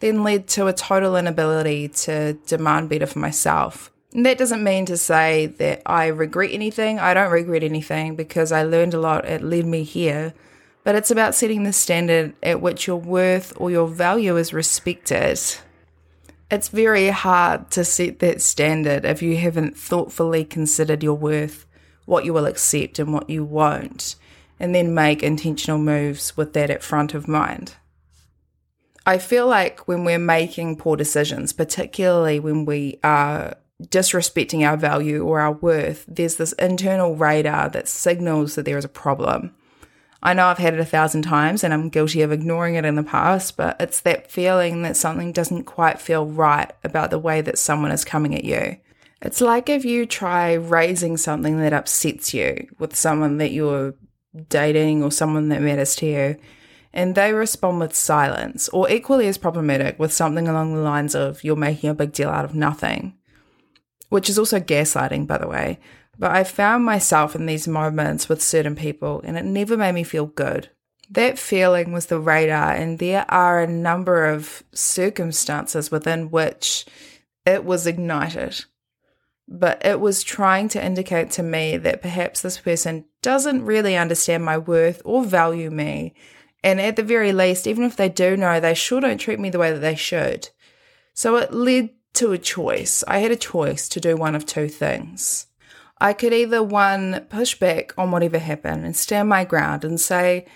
then 0.01 0.23
led 0.23 0.47
to 0.49 0.67
a 0.67 0.73
total 0.73 1.17
inability 1.17 1.89
to 1.89 2.35
demand 2.47 2.89
better 2.89 3.07
for 3.07 3.19
myself. 3.19 3.91
And 4.13 4.27
that 4.27 4.39
doesn't 4.39 4.65
mean 4.65 4.87
to 4.87 4.97
say 4.97 5.47
that 5.47 5.83
I 5.87 6.07
regret 6.07 6.51
anything. 6.53 6.99
I 6.99 7.15
don't 7.15 7.31
regret 7.31 7.63
anything 7.63 8.17
because 8.17 8.51
I 8.51 8.65
learned 8.65 8.95
a 8.95 9.01
lot. 9.01 9.25
It 9.25 9.43
led 9.43 9.67
me 9.67 9.85
here. 9.85 10.35
But 10.83 10.95
it's 10.95 11.11
about 11.11 11.35
setting 11.35 11.63
the 11.63 11.73
standard 11.73 12.35
at 12.43 12.61
which 12.61 12.87
your 12.87 12.97
worth 12.97 13.53
or 13.57 13.71
your 13.71 13.87
value 13.87 14.37
is 14.37 14.53
respected. 14.53 15.39
It's 16.51 16.69
very 16.69 17.09
hard 17.11 17.71
to 17.73 17.85
set 17.85 18.19
that 18.19 18.43
standard 18.43 19.05
if 19.05 19.23
you 19.23 19.37
haven't 19.37 19.77
thoughtfully 19.77 20.45
considered 20.45 21.03
your 21.03 21.15
worth, 21.15 21.65
what 22.07 22.25
you 22.25 22.33
will 22.33 22.47
accept 22.47 22.99
and 22.99 23.13
what 23.13 23.31
you 23.31 23.45
won't, 23.45 24.17
and 24.59 24.75
then 24.75 24.93
make 24.93 25.23
intentional 25.23 25.79
moves 25.79 26.37
with 26.37 26.53
that 26.55 26.69
at 26.69 26.83
front 26.83 27.15
of 27.15 27.29
mind. 27.29 27.77
I 29.07 29.19
feel 29.19 29.47
like 29.47 29.87
when 29.87 30.05
we're 30.05 30.19
making 30.19 30.77
poor 30.77 30.97
decisions, 30.97 31.53
particularly 31.53 32.41
when 32.41 32.65
we 32.65 32.99
are 33.05 33.55
disrespecting 33.81 34.67
our 34.67 34.77
value 34.77 35.25
or 35.25 35.39
our 35.39 35.53
worth, 35.53 36.05
there's 36.09 36.35
this 36.35 36.53
internal 36.55 37.15
radar 37.15 37.69
that 37.71 37.87
signals 37.87 38.57
that 38.57 38.65
there 38.65 38.77
is 38.77 38.85
a 38.85 38.89
problem. 38.89 39.55
I 40.23 40.35
know 40.35 40.47
I've 40.47 40.59
had 40.59 40.75
it 40.75 40.81
a 40.81 40.85
thousand 40.85 41.23
times 41.23 41.65
and 41.65 41.73
I'm 41.73 41.89
guilty 41.89 42.23
of 42.23 42.33
ignoring 42.33 42.75
it 42.75 42.85
in 42.85 42.95
the 42.95 43.03
past, 43.03 43.57
but 43.57 43.77
it's 43.81 44.01
that 44.03 44.31
feeling 44.31 44.83
that 44.83 44.97
something 44.97 45.33
doesn't 45.33 45.65
quite 45.65 46.01
feel 46.01 46.27
right 46.27 46.71
about 46.85 47.11
the 47.11 47.19
way 47.19 47.41
that 47.41 47.59
someone 47.59 47.91
is 47.91 48.05
coming 48.05 48.35
at 48.35 48.45
you. 48.45 48.77
It's 49.23 49.41
like 49.41 49.69
if 49.69 49.85
you 49.85 50.07
try 50.07 50.55
raising 50.55 51.17
something 51.17 51.59
that 51.59 51.73
upsets 51.73 52.35
you 52.35 52.69
with 52.79 52.95
someone 52.97 53.39
that 53.39 53.53
you're 53.53 53.95
dating 54.49 55.03
or 55.03 55.11
someone 55.11 55.49
that 55.49 55.63
matters 55.63 55.97
to 55.97 56.07
you, 56.07 56.37
and 56.93 57.15
they 57.15 57.33
respond 57.33 57.79
with 57.79 57.95
silence, 57.95 58.69
or 58.71 58.91
equally 58.91 59.29
as 59.29 59.39
problematic 59.39 59.99
with 59.99 60.13
something 60.13 60.49
along 60.49 60.75
the 60.75 60.81
lines 60.81 61.15
of, 61.15 61.45
you're 61.45 61.55
making 61.55 61.89
a 61.89 61.95
big 61.95 62.13
deal 62.13 62.31
out 62.31 62.45
of 62.45 62.55
nothing, 62.55 63.15
which 64.09 64.29
is 64.29 64.39
also 64.39 64.59
gaslighting, 64.59 65.27
by 65.27 65.39
the 65.39 65.47
way. 65.47 65.79
But 66.21 66.33
I 66.33 66.45
found 66.45 66.85
myself 66.85 67.35
in 67.35 67.47
these 67.47 67.67
moments 67.67 68.29
with 68.29 68.43
certain 68.43 68.77
people, 68.77 69.23
and 69.25 69.39
it 69.39 69.45
never 69.47 69.75
made 69.75 69.93
me 69.93 70.05
feel 70.05 70.27
good. 70.27 70.69
That 71.09 71.39
feeling 71.39 71.93
was 71.93 72.07
the 72.07 72.21
radar, 72.21 72.73
and 72.73 72.99
there 72.99 73.25
are 73.31 73.59
a 73.59 73.67
number 73.67 74.27
of 74.27 74.63
circumstances 74.75 75.91
within 75.91 76.31
which 76.31 76.85
it 77.47 77.65
was 77.65 77.87
ignited. 77.87 78.67
But 79.49 79.85
it 79.85 79.99
was 79.99 80.23
trying 80.23 80.69
to 80.69 80.85
indicate 80.85 81.31
to 81.33 81.43
me 81.43 81.79
that 81.79 82.03
perhaps 82.03 82.43
this 82.43 82.59
person 82.59 83.07
doesn't 83.23 83.65
really 83.65 83.97
understand 83.97 84.45
my 84.45 84.59
worth 84.59 85.01
or 85.07 85.25
value 85.25 85.71
me. 85.71 86.15
And 86.63 86.83
at 86.83 86.97
the 86.97 87.03
very 87.03 87.33
least, 87.33 87.67
even 87.67 87.85
if 87.85 87.97
they 87.97 88.11
do 88.11 88.37
know, 88.37 88.61
they 88.61 88.75
sure 88.75 89.01
don't 89.01 89.17
treat 89.17 89.41
me 89.41 89.49
the 89.49 89.59
way 89.59 89.73
that 89.73 89.81
they 89.81 89.97
should. 89.97 90.51
So 91.15 91.37
it 91.37 91.55
led 91.55 91.89
to 92.13 92.33
a 92.33 92.39
choice. 92.39 93.03
I 93.09 93.21
had 93.21 93.31
a 93.31 93.37
choice 93.37 93.89
to 93.89 94.01
do 94.01 94.19
one 94.19 94.35
of 94.35 94.45
two 94.45 94.69
things. 94.69 95.47
I 96.01 96.15
could 96.15 96.33
either 96.33 96.63
one, 96.63 97.27
push 97.29 97.55
back 97.55 97.93
on 97.99 98.11
whatever 98.11 98.39
happened 98.39 98.85
and 98.85 98.97
stand 98.97 99.29
my 99.29 99.45
ground 99.45 99.85
and 99.85 100.01
say, 100.01 100.47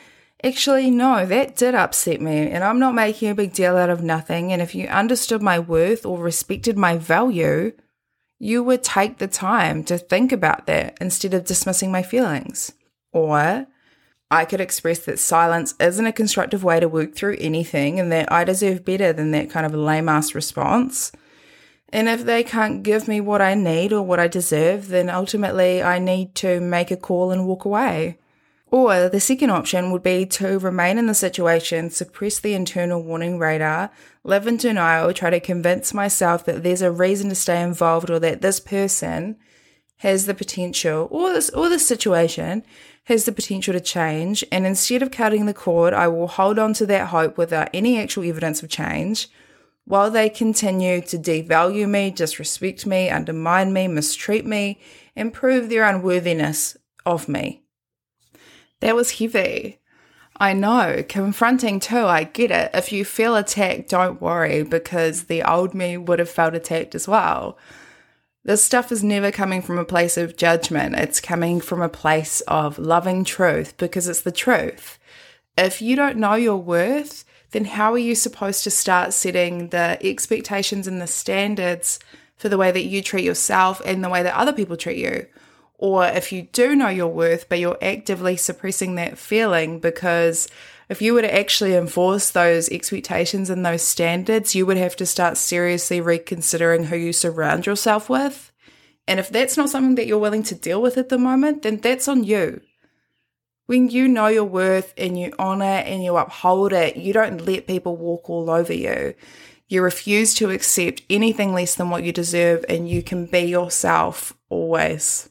actually, 0.42 0.90
no, 0.90 1.26
that 1.26 1.56
did 1.56 1.74
upset 1.74 2.20
me 2.20 2.48
and 2.50 2.64
I'm 2.64 2.78
not 2.78 2.94
making 2.94 3.28
a 3.28 3.34
big 3.34 3.52
deal 3.52 3.76
out 3.76 3.90
of 3.90 4.02
nothing. 4.02 4.52
And 4.52 4.62
if 4.62 4.74
you 4.74 4.86
understood 4.86 5.42
my 5.42 5.58
worth 5.58 6.06
or 6.06 6.18
respected 6.18 6.78
my 6.78 6.96
value, 6.96 7.72
you 8.38 8.62
would 8.64 8.82
take 8.82 9.18
the 9.18 9.28
time 9.28 9.84
to 9.84 9.98
think 9.98 10.32
about 10.32 10.66
that 10.66 10.96
instead 11.00 11.34
of 11.34 11.44
dismissing 11.44 11.92
my 11.92 12.02
feelings. 12.02 12.72
Or 13.12 13.66
I 14.30 14.44
could 14.46 14.60
express 14.60 15.00
that 15.00 15.18
silence 15.18 15.74
isn't 15.78 16.06
a 16.06 16.12
constructive 16.12 16.64
way 16.64 16.80
to 16.80 16.88
work 16.88 17.14
through 17.14 17.36
anything 17.38 18.00
and 18.00 18.10
that 18.12 18.32
I 18.32 18.44
deserve 18.44 18.84
better 18.84 19.12
than 19.12 19.30
that 19.32 19.50
kind 19.50 19.66
of 19.66 19.74
lame 19.74 20.08
ass 20.08 20.34
response 20.34 21.12
and 21.94 22.08
if 22.08 22.24
they 22.24 22.42
can't 22.42 22.82
give 22.82 23.06
me 23.06 23.20
what 23.20 23.40
I 23.40 23.54
need 23.54 23.92
or 23.92 24.02
what 24.02 24.18
I 24.18 24.26
deserve, 24.26 24.88
then 24.88 25.08
ultimately 25.08 25.80
I 25.80 26.00
need 26.00 26.34
to 26.36 26.60
make 26.60 26.90
a 26.90 26.96
call 26.96 27.30
and 27.30 27.46
walk 27.46 27.64
away. 27.64 28.18
Or 28.66 29.08
the 29.08 29.20
second 29.20 29.50
option 29.50 29.92
would 29.92 30.02
be 30.02 30.26
to 30.26 30.58
remain 30.58 30.98
in 30.98 31.06
the 31.06 31.14
situation, 31.14 31.90
suppress 31.90 32.40
the 32.40 32.54
internal 32.54 33.00
warning 33.00 33.38
radar, 33.38 33.92
live 34.24 34.48
in 34.48 34.56
denial, 34.56 35.12
try 35.12 35.30
to 35.30 35.38
convince 35.38 35.94
myself 35.94 36.44
that 36.46 36.64
there's 36.64 36.82
a 36.82 36.90
reason 36.90 37.28
to 37.28 37.36
stay 37.36 37.62
involved 37.62 38.10
or 38.10 38.18
that 38.18 38.42
this 38.42 38.58
person 38.58 39.36
has 39.98 40.26
the 40.26 40.34
potential 40.34 41.06
or 41.12 41.32
this 41.32 41.48
or 41.50 41.68
this 41.68 41.86
situation 41.86 42.64
has 43.04 43.24
the 43.24 43.30
potential 43.30 43.72
to 43.72 43.80
change. 43.80 44.44
And 44.50 44.66
instead 44.66 45.00
of 45.00 45.12
cutting 45.12 45.46
the 45.46 45.54
cord, 45.54 45.94
I 45.94 46.08
will 46.08 46.26
hold 46.26 46.58
on 46.58 46.72
to 46.74 46.86
that 46.86 47.10
hope 47.10 47.38
without 47.38 47.68
any 47.72 48.00
actual 48.00 48.24
evidence 48.24 48.64
of 48.64 48.68
change 48.68 49.28
while 49.84 50.10
they 50.10 50.30
continue 50.30 51.00
to 51.02 51.18
devalue 51.18 51.88
me, 51.88 52.10
disrespect 52.10 52.86
me, 52.86 53.10
undermine 53.10 53.72
me, 53.72 53.86
mistreat 53.88 54.46
me, 54.46 54.80
and 55.14 55.32
prove 55.32 55.68
their 55.68 55.84
unworthiness 55.84 56.76
of 57.04 57.28
me. 57.28 57.64
That 58.80 58.96
was 58.96 59.18
heavy. 59.18 59.80
I 60.36 60.52
know, 60.52 61.04
confronting 61.08 61.78
too, 61.80 62.06
I 62.06 62.24
get 62.24 62.50
it. 62.50 62.70
If 62.74 62.92
you 62.92 63.04
feel 63.04 63.36
attacked, 63.36 63.88
don't 63.88 64.20
worry 64.20 64.62
because 64.62 65.24
the 65.24 65.42
old 65.48 65.74
me 65.74 65.96
would 65.96 66.18
have 66.18 66.30
felt 66.30 66.54
attacked 66.54 66.94
as 66.94 67.06
well. 67.06 67.56
This 68.42 68.64
stuff 68.64 68.90
is 68.90 69.04
never 69.04 69.30
coming 69.30 69.62
from 69.62 69.78
a 69.78 69.84
place 69.84 70.16
of 70.16 70.36
judgment. 70.36 70.96
It's 70.96 71.20
coming 71.20 71.60
from 71.60 71.80
a 71.80 71.88
place 71.88 72.40
of 72.42 72.78
loving 72.78 73.24
truth 73.24 73.76
because 73.78 74.08
it's 74.08 74.22
the 74.22 74.32
truth. 74.32 74.98
If 75.56 75.80
you 75.80 75.94
don't 75.94 76.18
know 76.18 76.34
your 76.34 76.56
worth, 76.56 77.24
then 77.54 77.64
how 77.64 77.92
are 77.92 77.98
you 77.98 78.16
supposed 78.16 78.64
to 78.64 78.70
start 78.70 79.12
setting 79.12 79.68
the 79.68 79.96
expectations 80.02 80.88
and 80.88 81.00
the 81.00 81.06
standards 81.06 82.00
for 82.36 82.48
the 82.48 82.58
way 82.58 82.72
that 82.72 82.82
you 82.82 83.00
treat 83.00 83.24
yourself 83.24 83.80
and 83.86 84.02
the 84.02 84.08
way 84.08 84.24
that 84.24 84.34
other 84.34 84.52
people 84.52 84.76
treat 84.76 84.98
you? 84.98 85.26
Or 85.78 86.04
if 86.04 86.32
you 86.32 86.42
do 86.52 86.74
know 86.74 86.88
your 86.88 87.06
worth, 87.06 87.48
but 87.48 87.60
you're 87.60 87.78
actively 87.80 88.36
suppressing 88.36 88.96
that 88.96 89.18
feeling 89.18 89.78
because 89.78 90.48
if 90.88 91.00
you 91.00 91.14
were 91.14 91.22
to 91.22 91.32
actually 91.32 91.76
enforce 91.76 92.32
those 92.32 92.68
expectations 92.70 93.48
and 93.50 93.64
those 93.64 93.82
standards, 93.82 94.56
you 94.56 94.66
would 94.66 94.76
have 94.76 94.96
to 94.96 95.06
start 95.06 95.36
seriously 95.36 96.00
reconsidering 96.00 96.84
who 96.84 96.96
you 96.96 97.12
surround 97.12 97.66
yourself 97.66 98.10
with. 98.10 98.50
And 99.06 99.20
if 99.20 99.28
that's 99.28 99.56
not 99.56 99.70
something 99.70 99.94
that 99.94 100.08
you're 100.08 100.18
willing 100.18 100.42
to 100.44 100.56
deal 100.56 100.82
with 100.82 100.98
at 100.98 101.08
the 101.08 101.18
moment, 101.18 101.62
then 101.62 101.76
that's 101.76 102.08
on 102.08 102.24
you. 102.24 102.62
When 103.66 103.88
you 103.88 104.08
know 104.08 104.26
your 104.26 104.44
worth 104.44 104.92
and 104.98 105.18
you 105.18 105.32
honor 105.38 105.64
and 105.64 106.04
you 106.04 106.16
uphold 106.16 106.72
it, 106.72 106.96
you 106.96 107.12
don't 107.14 107.46
let 107.46 107.66
people 107.66 107.96
walk 107.96 108.28
all 108.28 108.50
over 108.50 108.72
you. 108.72 109.14
You 109.68 109.82
refuse 109.82 110.34
to 110.34 110.50
accept 110.50 111.02
anything 111.08 111.54
less 111.54 111.74
than 111.74 111.88
what 111.88 112.04
you 112.04 112.12
deserve 112.12 112.64
and 112.68 112.88
you 112.88 113.02
can 113.02 113.24
be 113.24 113.40
yourself 113.40 114.36
always. 114.50 115.30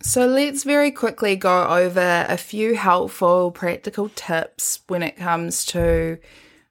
So 0.00 0.26
let's 0.26 0.62
very 0.62 0.92
quickly 0.92 1.34
go 1.34 1.66
over 1.66 2.26
a 2.28 2.36
few 2.36 2.76
helpful 2.76 3.50
practical 3.50 4.08
tips 4.10 4.80
when 4.86 5.02
it 5.02 5.16
comes 5.16 5.64
to 5.66 6.18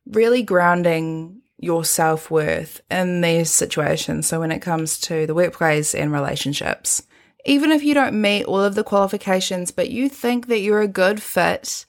really 0.06 0.42
grounding 0.42 1.42
your 1.60 1.84
self 1.84 2.32
worth 2.32 2.80
in 2.90 3.20
these 3.20 3.50
situations. 3.50 4.28
So 4.28 4.40
when 4.40 4.52
it 4.52 4.62
comes 4.62 4.98
to 5.02 5.28
the 5.28 5.36
workplace 5.36 5.94
and 5.94 6.14
relationships 6.14 7.04
even 7.46 7.72
if 7.72 7.84
you 7.84 7.94
don't 7.94 8.20
meet 8.20 8.46
all 8.46 8.64
of 8.64 8.76
the 8.76 8.84
qualifications, 8.84 9.72
but 9.72 9.90
you 9.90 10.10
think 10.10 10.48
that 10.48 10.60
you're 10.60 10.82
a 10.82 10.88
good 10.88 11.22
fit 11.22 11.86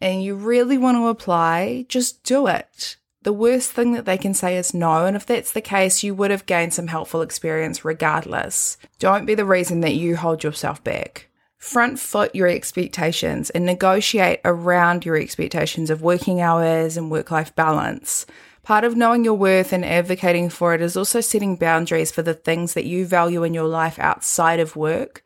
and 0.00 0.22
you 0.22 0.34
really 0.34 0.78
want 0.78 0.96
to 0.96 1.08
apply, 1.08 1.86
just 1.88 2.22
do 2.22 2.46
it. 2.46 2.96
The 3.22 3.32
worst 3.32 3.72
thing 3.72 3.92
that 3.92 4.04
they 4.04 4.16
can 4.16 4.32
say 4.32 4.56
is 4.56 4.72
no, 4.72 5.04
and 5.04 5.16
if 5.16 5.26
that's 5.26 5.52
the 5.52 5.60
case, 5.60 6.02
you 6.02 6.14
would 6.14 6.30
have 6.30 6.46
gained 6.46 6.72
some 6.72 6.86
helpful 6.86 7.20
experience 7.20 7.84
regardless. 7.84 8.78
Don't 8.98 9.26
be 9.26 9.34
the 9.34 9.44
reason 9.44 9.80
that 9.80 9.94
you 9.94 10.16
hold 10.16 10.44
yourself 10.44 10.82
back. 10.84 11.28
Front 11.58 11.98
foot 11.98 12.34
your 12.34 12.46
expectations 12.46 13.50
and 13.50 13.66
negotiate 13.66 14.40
around 14.44 15.04
your 15.04 15.16
expectations 15.16 15.90
of 15.90 16.00
working 16.00 16.40
hours 16.40 16.96
and 16.96 17.10
work 17.10 17.32
life 17.32 17.54
balance. 17.56 18.24
Part 18.68 18.84
of 18.84 18.98
knowing 18.98 19.24
your 19.24 19.32
worth 19.32 19.72
and 19.72 19.82
advocating 19.82 20.50
for 20.50 20.74
it 20.74 20.82
is 20.82 20.94
also 20.94 21.22
setting 21.22 21.56
boundaries 21.56 22.10
for 22.10 22.20
the 22.20 22.34
things 22.34 22.74
that 22.74 22.84
you 22.84 23.06
value 23.06 23.42
in 23.42 23.54
your 23.54 23.66
life 23.66 23.98
outside 23.98 24.60
of 24.60 24.76
work, 24.76 25.24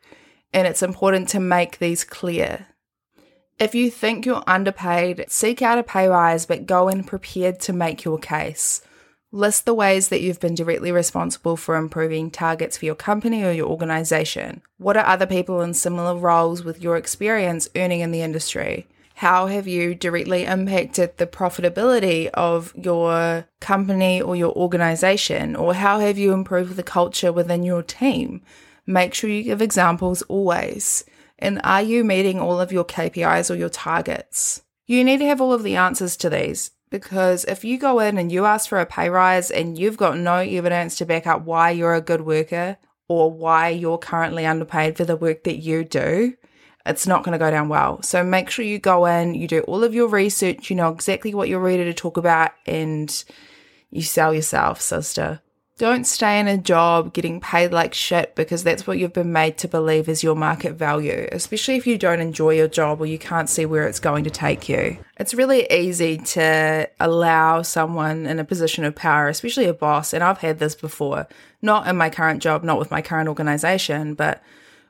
and 0.53 0.65
it's 0.65 0.81
important 0.81 1.27
to 1.27 1.41
make 1.41 1.77
these 1.77 2.05
clear. 2.05 2.67
If 3.59 3.75
you 3.75 3.91
think 3.91 4.25
you're 4.25 4.45
underpaid, 4.47 5.25
seek 5.27 5.61
out 5.61 5.77
a 5.77 5.83
pay 5.83 6.07
rise, 6.07 6.45
but 6.45 6.65
go 6.65 6.87
in 6.87 7.03
prepared 7.03 7.59
to 7.59 7.73
make 7.73 8.05
your 8.05 8.17
case. 8.17 8.81
List 9.33 9.65
the 9.65 9.73
ways 9.73 10.07
that 10.07 10.21
you've 10.21 10.39
been 10.39 10.55
directly 10.55 10.93
responsible 10.93 11.57
for 11.57 11.75
improving 11.75 12.31
targets 12.31 12.77
for 12.77 12.85
your 12.85 12.95
company 12.95 13.43
or 13.43 13.51
your 13.51 13.67
organization. 13.67 14.61
What 14.77 14.95
are 14.95 15.05
other 15.05 15.25
people 15.25 15.59
in 15.59 15.73
similar 15.73 16.15
roles 16.15 16.63
with 16.63 16.81
your 16.81 16.95
experience 16.95 17.67
earning 17.75 17.99
in 17.99 18.11
the 18.11 18.21
industry? 18.21 18.87
How 19.15 19.47
have 19.47 19.67
you 19.67 19.95
directly 19.95 20.43
impacted 20.43 21.17
the 21.17 21.27
profitability 21.27 22.29
of 22.33 22.73
your 22.75 23.47
company 23.61 24.21
or 24.21 24.35
your 24.35 24.53
organization? 24.53 25.55
Or 25.55 25.73
how 25.73 25.99
have 25.99 26.17
you 26.17 26.33
improved 26.33 26.75
the 26.75 26.83
culture 26.83 27.31
within 27.31 27.63
your 27.63 27.83
team? 27.83 28.41
Make 28.85 29.13
sure 29.13 29.29
you 29.29 29.43
give 29.43 29.61
examples 29.61 30.23
always. 30.23 31.05
And 31.39 31.61
are 31.63 31.81
you 31.81 32.03
meeting 32.03 32.39
all 32.39 32.59
of 32.59 32.71
your 32.71 32.85
KPIs 32.85 33.51
or 33.51 33.55
your 33.55 33.69
targets? 33.69 34.63
You 34.85 35.03
need 35.03 35.19
to 35.19 35.25
have 35.27 35.41
all 35.41 35.53
of 35.53 35.63
the 35.63 35.75
answers 35.75 36.17
to 36.17 36.29
these 36.29 36.71
because 36.89 37.43
if 37.45 37.63
you 37.63 37.77
go 37.77 37.99
in 37.99 38.17
and 38.17 38.31
you 38.31 38.45
ask 38.45 38.69
for 38.69 38.79
a 38.79 38.85
pay 38.85 39.09
rise 39.09 39.49
and 39.49 39.77
you've 39.77 39.97
got 39.97 40.17
no 40.17 40.35
evidence 40.35 40.95
to 40.97 41.05
back 41.05 41.25
up 41.25 41.43
why 41.43 41.71
you're 41.71 41.95
a 41.95 42.01
good 42.01 42.21
worker 42.21 42.77
or 43.07 43.31
why 43.31 43.69
you're 43.69 43.97
currently 43.97 44.45
underpaid 44.45 44.95
for 44.95 45.05
the 45.05 45.15
work 45.15 45.43
that 45.43 45.57
you 45.57 45.83
do, 45.83 46.35
it's 46.85 47.07
not 47.07 47.23
going 47.23 47.33
to 47.33 47.43
go 47.43 47.51
down 47.51 47.69
well. 47.69 48.01
So 48.01 48.23
make 48.23 48.49
sure 48.49 48.65
you 48.65 48.79
go 48.79 49.05
in, 49.05 49.35
you 49.35 49.47
do 49.47 49.61
all 49.61 49.83
of 49.83 49.93
your 49.93 50.07
research, 50.07 50.69
you 50.69 50.75
know 50.75 50.89
exactly 50.89 51.33
what 51.33 51.47
you're 51.47 51.59
ready 51.59 51.85
to 51.85 51.93
talk 51.93 52.17
about, 52.17 52.51
and 52.65 53.23
you 53.89 54.01
sell 54.01 54.33
yourself, 54.33 54.81
sister. 54.81 55.41
Don't 55.79 56.05
stay 56.05 56.39
in 56.39 56.47
a 56.47 56.57
job 56.57 57.13
getting 57.13 57.41
paid 57.41 57.71
like 57.71 57.95
shit 57.95 58.35
because 58.35 58.63
that's 58.63 58.85
what 58.85 58.99
you've 58.99 59.11
been 59.11 59.31
made 59.31 59.57
to 59.57 59.67
believe 59.67 60.07
is 60.07 60.21
your 60.21 60.35
market 60.35 60.73
value, 60.73 61.27
especially 61.31 61.77
if 61.77 61.87
you 61.87 61.97
don't 61.97 62.19
enjoy 62.19 62.51
your 62.51 62.67
job 62.67 63.01
or 63.01 63.07
you 63.07 63.17
can't 63.17 63.49
see 63.49 63.65
where 63.65 63.87
it's 63.87 63.99
going 63.99 64.23
to 64.25 64.29
take 64.29 64.69
you. 64.69 64.97
It's 65.17 65.33
really 65.33 65.65
easy 65.71 66.17
to 66.17 66.87
allow 66.99 67.63
someone 67.63 68.27
in 68.27 68.37
a 68.37 68.45
position 68.45 68.83
of 68.83 68.95
power, 68.95 69.27
especially 69.27 69.65
a 69.65 69.73
boss, 69.73 70.13
and 70.13 70.23
I've 70.23 70.37
had 70.37 70.59
this 70.59 70.75
before, 70.75 71.27
not 71.63 71.87
in 71.87 71.97
my 71.97 72.11
current 72.11 72.43
job, 72.43 72.63
not 72.63 72.77
with 72.77 72.91
my 72.91 73.01
current 73.01 73.27
organization, 73.27 74.13
but 74.13 74.43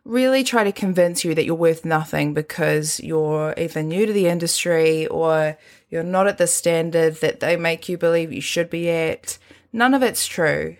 really 0.05 0.43
try 0.43 0.63
to 0.63 0.71
convince 0.71 1.23
you 1.23 1.33
that 1.35 1.45
you're 1.45 1.55
worth 1.55 1.85
nothing 1.85 2.33
because 2.33 2.99
you're 2.99 3.53
either 3.57 3.81
new 3.81 4.05
to 4.05 4.13
the 4.13 4.27
industry 4.27 5.07
or 5.07 5.57
you're 5.89 6.03
not 6.03 6.27
at 6.27 6.37
the 6.37 6.47
standard 6.47 7.15
that 7.15 7.39
they 7.39 7.55
make 7.55 7.87
you 7.87 7.97
believe 7.97 8.33
you 8.33 8.41
should 8.41 8.69
be 8.69 8.89
at 8.89 9.37
None 9.75 9.95
of 9.95 10.03
it's 10.03 10.27
true. 10.27 10.77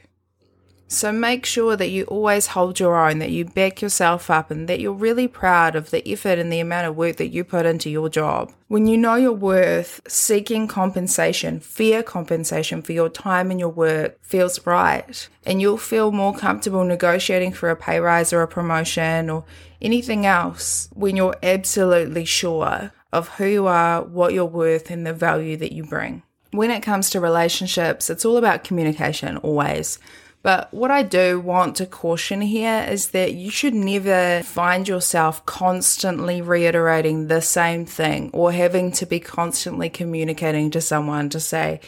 So 0.88 1.12
make 1.12 1.46
sure 1.46 1.76
that 1.76 1.90
you 1.90 2.04
always 2.06 2.48
hold 2.48 2.80
your 2.80 2.96
own, 2.96 3.20
that 3.20 3.32
you 3.32 3.46
back 3.46 3.82
yourself 3.82 4.30
up, 4.30 4.52
and 4.52 4.70
that 4.70 4.80
you're 4.80 4.94
really 4.94 5.28
proud 5.28 5.76
of 5.76 5.90
the 5.90 6.08
effort 6.08 6.38
and 6.38 6.52
the 6.52 6.60
amount 6.60 6.88
of 6.88 6.96
work 6.96 7.16
that 7.18 7.30
you 7.30 7.44
put 7.44 7.66
into 7.66 7.90
your 7.90 8.10
job. 8.10 8.54
When 8.68 8.86
you 8.88 8.98
know 8.98 9.16
your 9.16 9.34
worth, 9.34 10.02
seeking 10.08 10.68
compensation, 10.68 11.60
fair 11.60 12.04
compensation 12.04 12.82
for 12.82 12.92
your 12.92 13.10
time 13.10 13.50
and 13.50 13.60
your 13.60 13.70
work 13.70 14.18
feels 14.22 14.64
right. 14.66 15.28
And 15.46 15.62
you'll 15.62 15.78
feel 15.78 16.12
more 16.12 16.36
comfortable 16.36 16.84
negotiating 16.84 17.54
for 17.54 17.70
a 17.70 17.76
pay 17.76 18.00
rise 18.00 18.32
or 18.32 18.42
a 18.42 18.48
promotion 18.48 19.30
or 19.30 19.46
anything 19.82 20.26
else 20.26 20.90
when 20.94 21.16
you're 21.16 21.36
absolutely 21.42 22.26
sure 22.26 22.92
of 23.12 23.30
who 23.30 23.46
you 23.46 23.68
are, 23.68 24.04
what 24.04 24.34
you're 24.34 24.46
worth, 24.46 24.90
and 24.90 25.06
the 25.06 25.14
value 25.14 25.58
that 25.58 25.72
you 25.72 25.84
bring 25.84 26.24
when 26.54 26.70
it 26.70 26.82
comes 26.82 27.10
to 27.10 27.20
relationships, 27.20 28.10
it's 28.10 28.26
all 28.26 28.38
about 28.38 28.64
communication 28.64 29.38
always. 29.38 30.00
But 30.44 30.74
what 30.74 30.92
I 30.92 31.04
do 31.04 31.40
want 31.40 31.78
to 31.78 31.86
caution 31.86 32.42
here 32.42 32.86
is 32.90 33.12
that 33.12 33.34
you 33.34 33.50
should 33.50 33.74
never 33.74 34.44
find 34.44 34.88
yourself 34.88 35.46
constantly 35.46 36.42
reiterating 36.42 37.28
the 37.28 37.42
same 37.42 37.86
thing 37.86 38.30
or 38.34 38.52
having 38.52 38.92
to 38.94 39.06
be 39.06 39.22
constantly 39.22 39.90
communicating 39.90 40.70
to 40.72 40.82
someone 40.82 41.30
to 41.30 41.40
say, 41.40 41.80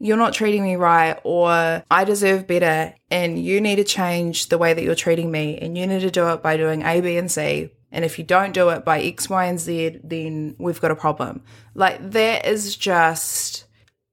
you're 0.00 0.16
not 0.16 0.32
treating 0.32 0.64
me 0.64 0.76
right, 0.76 1.20
or 1.24 1.84
I 1.90 2.04
deserve 2.04 2.46
better, 2.46 2.94
and 3.10 3.38
you 3.38 3.60
need 3.60 3.76
to 3.76 3.84
change 3.84 4.48
the 4.48 4.56
way 4.56 4.72
that 4.72 4.82
you're 4.82 4.94
treating 4.94 5.30
me, 5.30 5.58
and 5.58 5.76
you 5.76 5.86
need 5.86 6.00
to 6.00 6.10
do 6.10 6.30
it 6.30 6.42
by 6.42 6.56
doing 6.56 6.82
A, 6.82 7.02
B, 7.02 7.18
and 7.18 7.30
C. 7.30 7.70
And 7.92 8.02
if 8.02 8.18
you 8.18 8.24
don't 8.24 8.54
do 8.54 8.70
it 8.70 8.84
by 8.84 9.02
X, 9.02 9.28
Y, 9.28 9.44
and 9.44 9.60
Z, 9.60 10.00
then 10.02 10.56
we've 10.58 10.80
got 10.80 10.90
a 10.90 10.96
problem. 10.96 11.42
Like, 11.74 12.12
that 12.12 12.46
is 12.46 12.76
just 12.76 13.66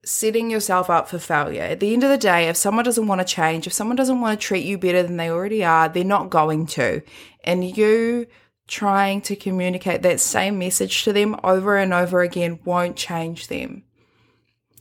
setting 0.07 0.49
yourself 0.49 0.89
up 0.89 1.09
for 1.09 1.19
failure. 1.19 1.63
At 1.63 1.79
the 1.79 1.93
end 1.93 2.03
of 2.03 2.09
the 2.09 2.17
day, 2.17 2.47
if 2.47 2.57
someone 2.57 2.85
doesn't 2.85 3.07
want 3.07 3.19
to 3.19 3.25
change, 3.25 3.67
if 3.67 3.73
someone 3.73 3.97
doesn't 3.97 4.21
want 4.21 4.39
to 4.39 4.45
treat 4.45 4.65
you 4.65 4.77
better 4.77 5.03
than 5.03 5.17
they 5.17 5.29
already 5.29 5.63
are, 5.63 5.89
they're 5.89 6.03
not 6.03 6.29
going 6.29 6.65
to. 6.67 7.01
And 7.43 7.77
you 7.77 8.27
trying 8.67 9.21
to 9.21 9.35
communicate 9.35 10.01
that 10.01 10.19
same 10.19 10.59
message 10.59 11.03
to 11.03 11.13
them 11.13 11.37
over 11.43 11.77
and 11.77 11.93
over 11.93 12.21
again 12.21 12.59
won't 12.65 12.95
change 12.95 13.47
them. 13.47 13.83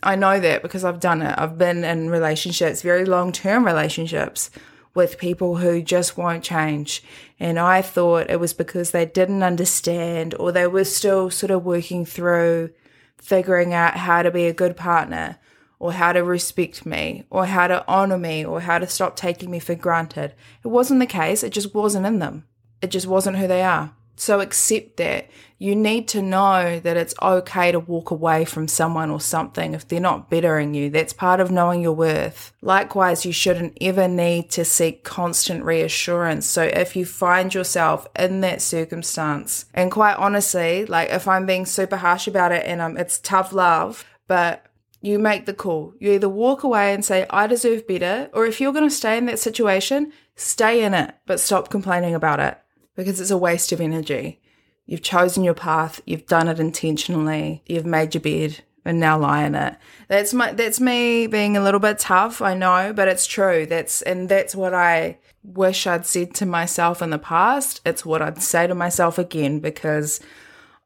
I 0.03 0.15
know 0.17 0.39
that 0.39 0.62
because 0.62 0.85
I've 0.85 1.01
done 1.01 1.23
it. 1.23 1.35
I've 1.37 1.59
been 1.59 1.85
in 1.85 2.11
relationships, 2.11 2.83
very 2.83 3.05
long 3.05 3.33
term 3.33 3.65
relationships 3.65 4.51
with 4.95 5.19
people 5.19 5.57
who 5.57 5.83
just 5.83 6.17
won't 6.17 6.45
change. 6.45 7.03
And 7.39 7.59
I 7.59 7.83
thought 7.83 8.31
it 8.31 8.41
was 8.41 8.53
because 8.53 8.91
they 8.91 9.07
didn't 9.07 9.43
understand 9.43 10.35
or 10.35 10.53
they 10.53 10.67
were 10.67 10.85
still 10.85 11.31
sort 11.31 11.51
of 11.51 11.65
working 11.65 12.05
through 12.05 12.71
figuring 13.18 13.72
out 13.74 13.96
how 13.96 14.22
to 14.22 14.31
be 14.31 14.46
a 14.46 14.52
good 14.52 14.76
partner 14.76 15.38
or 15.79 15.92
how 15.92 16.12
to 16.12 16.24
respect 16.24 16.87
me 16.87 17.24
or 17.31 17.46
how 17.46 17.66
to 17.66 17.85
honor 17.87 18.18
me 18.18 18.44
or 18.44 18.61
how 18.61 18.79
to 18.79 18.87
stop 18.87 19.16
taking 19.16 19.50
me 19.50 19.59
for 19.59 19.74
granted. 19.74 20.35
It 20.64 20.68
wasn't 20.68 21.00
the 21.00 21.07
case, 21.07 21.42
it 21.42 21.50
just 21.50 21.74
wasn't 21.74 22.07
in 22.07 22.18
them. 22.18 22.46
It 22.81 22.90
just 22.90 23.07
wasn't 23.07 23.38
who 23.38 23.46
they 23.46 23.62
are. 23.62 23.94
So 24.16 24.40
accept 24.40 24.96
that. 24.96 25.29
You 25.59 25.74
need 25.74 26.09
to 26.09 26.20
know 26.20 26.81
that 26.81 26.96
it's 26.98 27.14
okay 27.20 27.72
to 27.72 27.81
walk 27.81 28.11
away 28.11 28.44
from 28.44 28.68
someone 28.68 29.11
or 29.11 29.20
something 29.20 29.72
if 29.72 29.88
they're 29.88 30.00
not 30.00 30.29
bettering 30.29 30.74
you. 30.74 30.90
That's 30.90 31.14
part 31.14 31.40
of 31.40 31.50
knowing 31.50 31.81
your 31.81 31.94
worth. 31.94 32.52
Likewise, 32.61 33.24
you 33.24 33.33
shouldn't 33.33 33.79
ever 33.81 34.07
need 34.09 34.50
to 34.50 34.64
seek 34.64 35.05
constant 35.05 35.64
reassurance. 35.64 36.46
So 36.46 36.62
if 36.62 36.94
you 36.94 37.07
find 37.07 37.55
yourself 37.55 38.07
in 38.18 38.40
that 38.40 38.61
circumstance, 38.61 39.66
and 39.72 39.90
quite 39.90 40.16
honestly, 40.16 40.85
like 40.85 41.11
if 41.11 41.26
I'm 41.26 41.46
being 41.46 41.64
super 41.64 41.96
harsh 41.96 42.26
about 42.26 42.52
it 42.52 42.66
and 42.66 42.81
um, 42.83 42.98
it's 42.98 43.18
tough 43.18 43.52
love, 43.52 44.05
but 44.29 44.66
you 45.00 45.18
make 45.18 45.46
the 45.46 45.55
call. 45.55 45.94
You 46.00 46.12
either 46.12 46.29
walk 46.29 46.64
away 46.64 46.92
and 46.92 47.05
say, 47.05 47.26
I 47.31 47.46
deserve 47.46 47.87
better, 47.87 48.29
or 48.35 48.44
if 48.44 48.61
you're 48.61 48.72
going 48.72 48.88
to 48.88 48.94
stay 48.94 49.16
in 49.16 49.26
that 49.26 49.38
situation, 49.38 50.12
stay 50.35 50.83
in 50.83 50.92
it, 50.94 51.14
but 51.26 51.40
stop 51.40 51.70
complaining 51.70 52.14
about 52.14 52.40
it 52.40 52.59
because 52.97 53.21
it's 53.21 53.31
a 53.31 53.39
waste 53.39 53.71
of 53.73 53.81
energy. 53.81 54.41
You've 54.87 55.03
chosen 55.03 55.45
your 55.45 55.55
path, 55.55 56.01
you've 56.07 56.27
done 56.27 56.49
it 56.49 56.59
intentionally, 56.59 57.63
you've 57.67 57.87
made 57.87 58.15
your 58.15 58.23
bed 58.23 58.63
and 58.85 59.01
now 59.01 59.19
lie 59.19 59.45
in 59.45 59.55
it. 59.55 59.77
That's 60.09 60.33
my 60.33 60.53
that's 60.53 60.81
me 60.81 61.27
being 61.27 61.57
a 61.57 61.63
little 61.63 61.81
bit 61.81 61.99
tough, 61.99 62.41
I 62.41 62.55
know, 62.55 62.93
but 62.95 63.09
it's 63.09 63.27
true. 63.27 63.67
That's 63.67 64.01
and 64.03 64.29
that's 64.29 64.55
what 64.55 64.75
I 64.75 65.19
wish 65.43 65.87
I'd 65.87 66.07
said 66.07 66.35
to 66.37 66.47
myself 66.47 67.03
in 67.03 67.11
the 67.11 67.19
past. 67.19 67.81
It's 67.85 68.07
what 68.07 68.23
I'd 68.23 68.41
say 68.41 68.67
to 68.67 68.75
myself 68.75 69.19
again 69.19 69.59
because 69.59 70.21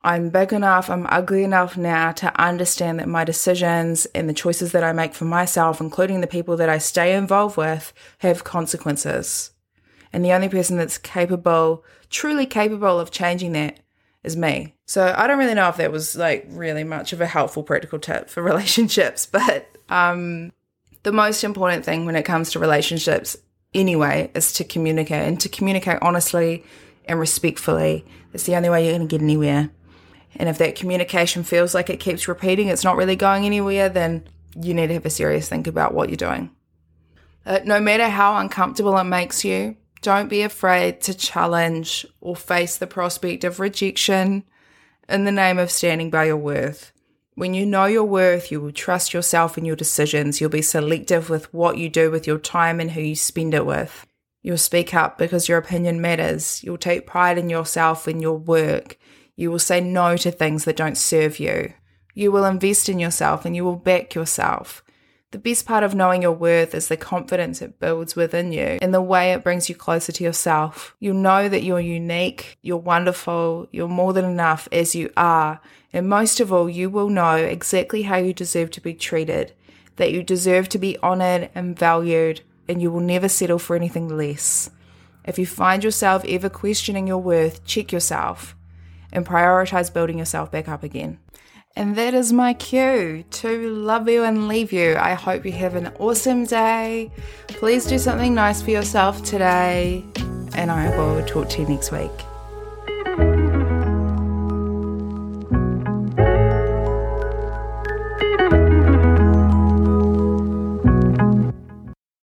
I'm 0.03 0.31
big 0.31 0.55
enough, 0.55 0.88
I'm 0.88 1.07
ugly 1.11 1.44
enough 1.44 1.77
now 1.77 2.12
to 2.12 2.40
understand 2.40 3.01
that 3.01 3.09
my 3.09 3.25
decisions 3.25 4.07
and 4.07 4.31
the 4.31 4.35
choices 4.35 4.73
that 4.73 4.83
I 4.83 4.92
make 4.92 5.14
for 5.14 5.27
myself, 5.27 5.79
including 5.79 6.23
the 6.23 6.27
people 6.27 6.57
that 6.57 6.70
I 6.70 6.79
stay 6.79 7.14
involved 7.14 7.59
with, 7.59 7.92
have 8.18 8.44
consequences. 8.44 9.51
And 10.12 10.25
the 10.25 10.33
only 10.33 10.49
person 10.49 10.77
that's 10.77 10.99
capable, 10.99 11.85
truly 12.09 12.46
capable 12.46 12.99
of 12.99 13.11
changing 13.11 13.53
that 13.53 13.81
is 14.25 14.37
me. 14.37 14.75
So 14.87 15.14
I 15.16 15.27
don't 15.27 15.38
really 15.38 15.55
know 15.55 15.68
if 15.68 15.77
that 15.77 15.92
was 15.92 16.16
like 16.16 16.46
really 16.49 16.85
much 16.85 17.12
of 17.12 17.20
a 17.20 17.27
helpful 17.27 17.62
practical 17.62 17.99
tip 17.99 18.29
for 18.29 18.42
relationships, 18.42 19.27
but 19.27 19.68
um, 19.88 20.53
the 21.03 21.12
most 21.12 21.44
important 21.44 21.85
thing 21.85 22.07
when 22.07 22.16
it 22.16 22.25
comes 22.25 22.51
to 22.53 22.59
relationships 22.59 23.37
anyway 23.73 24.31
is 24.35 24.53
to 24.55 24.64
communicate 24.64 25.27
and 25.27 25.40
to 25.40 25.49
communicate 25.49 25.99
honestly 26.03 26.64
and 27.07 27.18
respectfully. 27.18 28.05
It's 28.33 28.44
the 28.44 28.57
only 28.57 28.68
way 28.68 28.85
you're 28.85 28.96
going 28.96 29.09
to 29.09 29.18
get 29.18 29.23
anywhere. 29.23 29.70
And 30.37 30.49
if 30.49 30.59
that 30.59 30.77
communication 30.77 31.42
feels 31.42 31.75
like 31.75 31.90
it 31.90 31.99
keeps 31.99 32.29
repeating, 32.29 32.68
it's 32.68 32.85
not 32.85 32.96
really 32.96 33.16
going 33.16 33.46
anywhere, 33.46 33.88
then 33.88 34.25
you 34.61 34.75
need 34.75 34.88
to 34.88 34.94
have 34.94 35.07
a 35.07 35.11
serious 35.11 35.49
think 35.49 35.66
about 35.66 35.94
what 35.94 36.09
you're 36.09 36.16
doing. 36.16 36.51
Uh, 37.46 37.61
no 37.64 37.81
matter 37.81 38.09
how 38.09 38.37
uncomfortable 38.37 38.96
it 38.99 39.05
makes 39.05 39.44
you, 39.44 39.77
don't 40.02 40.28
be 40.28 40.42
afraid 40.42 41.00
to 41.02 41.14
challenge 41.14 42.06
or 42.20 42.34
face 42.36 42.76
the 42.76 42.86
prospect 42.86 43.44
of 43.44 43.60
rejection. 43.60 44.44
in 45.08 45.24
the 45.24 45.32
name 45.32 45.58
of 45.58 45.72
standing 45.72 46.08
by 46.08 46.26
your 46.26 46.36
worth. 46.36 46.92
When 47.34 47.52
you 47.52 47.66
know 47.66 47.86
your 47.86 48.04
worth, 48.04 48.52
you 48.52 48.60
will 48.60 48.70
trust 48.70 49.12
yourself 49.12 49.56
and 49.56 49.66
your 49.66 49.74
decisions. 49.74 50.40
You'll 50.40 50.50
be 50.50 50.62
selective 50.62 51.28
with 51.28 51.52
what 51.52 51.78
you 51.78 51.88
do 51.88 52.10
with 52.10 52.26
your 52.28 52.38
time 52.38 52.78
and 52.78 52.92
who 52.92 53.00
you 53.00 53.16
spend 53.16 53.52
it 53.52 53.66
with. 53.66 54.06
You'll 54.42 54.56
speak 54.56 54.94
up 54.94 55.18
because 55.18 55.48
your 55.48 55.58
opinion 55.58 56.00
matters. 56.00 56.62
You'll 56.62 56.78
take 56.78 57.06
pride 57.06 57.38
in 57.38 57.50
yourself 57.50 58.06
and 58.06 58.22
your 58.22 58.38
work. 58.38 58.98
You 59.36 59.50
will 59.50 59.58
say 59.58 59.80
no 59.80 60.16
to 60.18 60.30
things 60.30 60.64
that 60.64 60.76
don't 60.76 60.96
serve 60.96 61.40
you. 61.40 61.74
You 62.14 62.30
will 62.30 62.44
invest 62.44 62.88
in 62.88 62.98
yourself 62.98 63.44
and 63.44 63.56
you 63.56 63.64
will 63.64 63.76
back 63.76 64.14
yourself. 64.14 64.84
The 65.32 65.38
best 65.38 65.64
part 65.64 65.84
of 65.84 65.94
knowing 65.94 66.22
your 66.22 66.32
worth 66.32 66.74
is 66.74 66.88
the 66.88 66.96
confidence 66.96 67.62
it 67.62 67.78
builds 67.78 68.16
within 68.16 68.50
you 68.50 68.78
and 68.82 68.92
the 68.92 69.00
way 69.00 69.32
it 69.32 69.44
brings 69.44 69.68
you 69.68 69.76
closer 69.76 70.10
to 70.10 70.24
yourself. 70.24 70.96
You'll 70.98 71.14
know 71.14 71.48
that 71.48 71.62
you're 71.62 71.78
unique, 71.78 72.58
you're 72.62 72.76
wonderful, 72.76 73.68
you're 73.70 73.86
more 73.86 74.12
than 74.12 74.24
enough 74.24 74.66
as 74.72 74.96
you 74.96 75.12
are. 75.16 75.60
And 75.92 76.08
most 76.08 76.40
of 76.40 76.52
all, 76.52 76.68
you 76.68 76.90
will 76.90 77.08
know 77.08 77.36
exactly 77.36 78.02
how 78.02 78.16
you 78.16 78.34
deserve 78.34 78.72
to 78.72 78.80
be 78.80 78.92
treated, 78.92 79.52
that 79.96 80.10
you 80.10 80.24
deserve 80.24 80.68
to 80.70 80.78
be 80.78 80.98
honored 80.98 81.48
and 81.54 81.78
valued, 81.78 82.40
and 82.66 82.82
you 82.82 82.90
will 82.90 82.98
never 82.98 83.28
settle 83.28 83.60
for 83.60 83.76
anything 83.76 84.08
less. 84.08 84.68
If 85.24 85.38
you 85.38 85.46
find 85.46 85.84
yourself 85.84 86.24
ever 86.24 86.48
questioning 86.48 87.06
your 87.06 87.18
worth, 87.18 87.64
check 87.64 87.92
yourself 87.92 88.56
and 89.12 89.24
prioritize 89.24 89.92
building 89.92 90.18
yourself 90.18 90.50
back 90.50 90.68
up 90.68 90.82
again. 90.82 91.20
And 91.76 91.96
that 91.96 92.14
is 92.14 92.33
my 92.33 92.52
cue 92.52 93.24
to 93.30 93.70
love 93.70 94.09
you 94.09 94.24
and 94.24 94.48
leave 94.48 94.72
you. 94.72 94.96
I 94.96 95.14
hope 95.14 95.46
you 95.46 95.52
have 95.52 95.76
an 95.76 95.88
awesome 95.98 96.44
day. 96.44 97.11
Please 97.48 97.87
do 97.87 97.98
something 97.98 98.35
nice 98.35 98.61
for 98.61 98.70
yourself 98.70 99.22
today, 99.22 100.04
and 100.54 100.70
I 100.70 100.96
will 100.96 101.24
talk 101.24 101.48
to 101.50 101.62
you 101.62 101.68
next 101.68 101.92
week. 101.92 102.11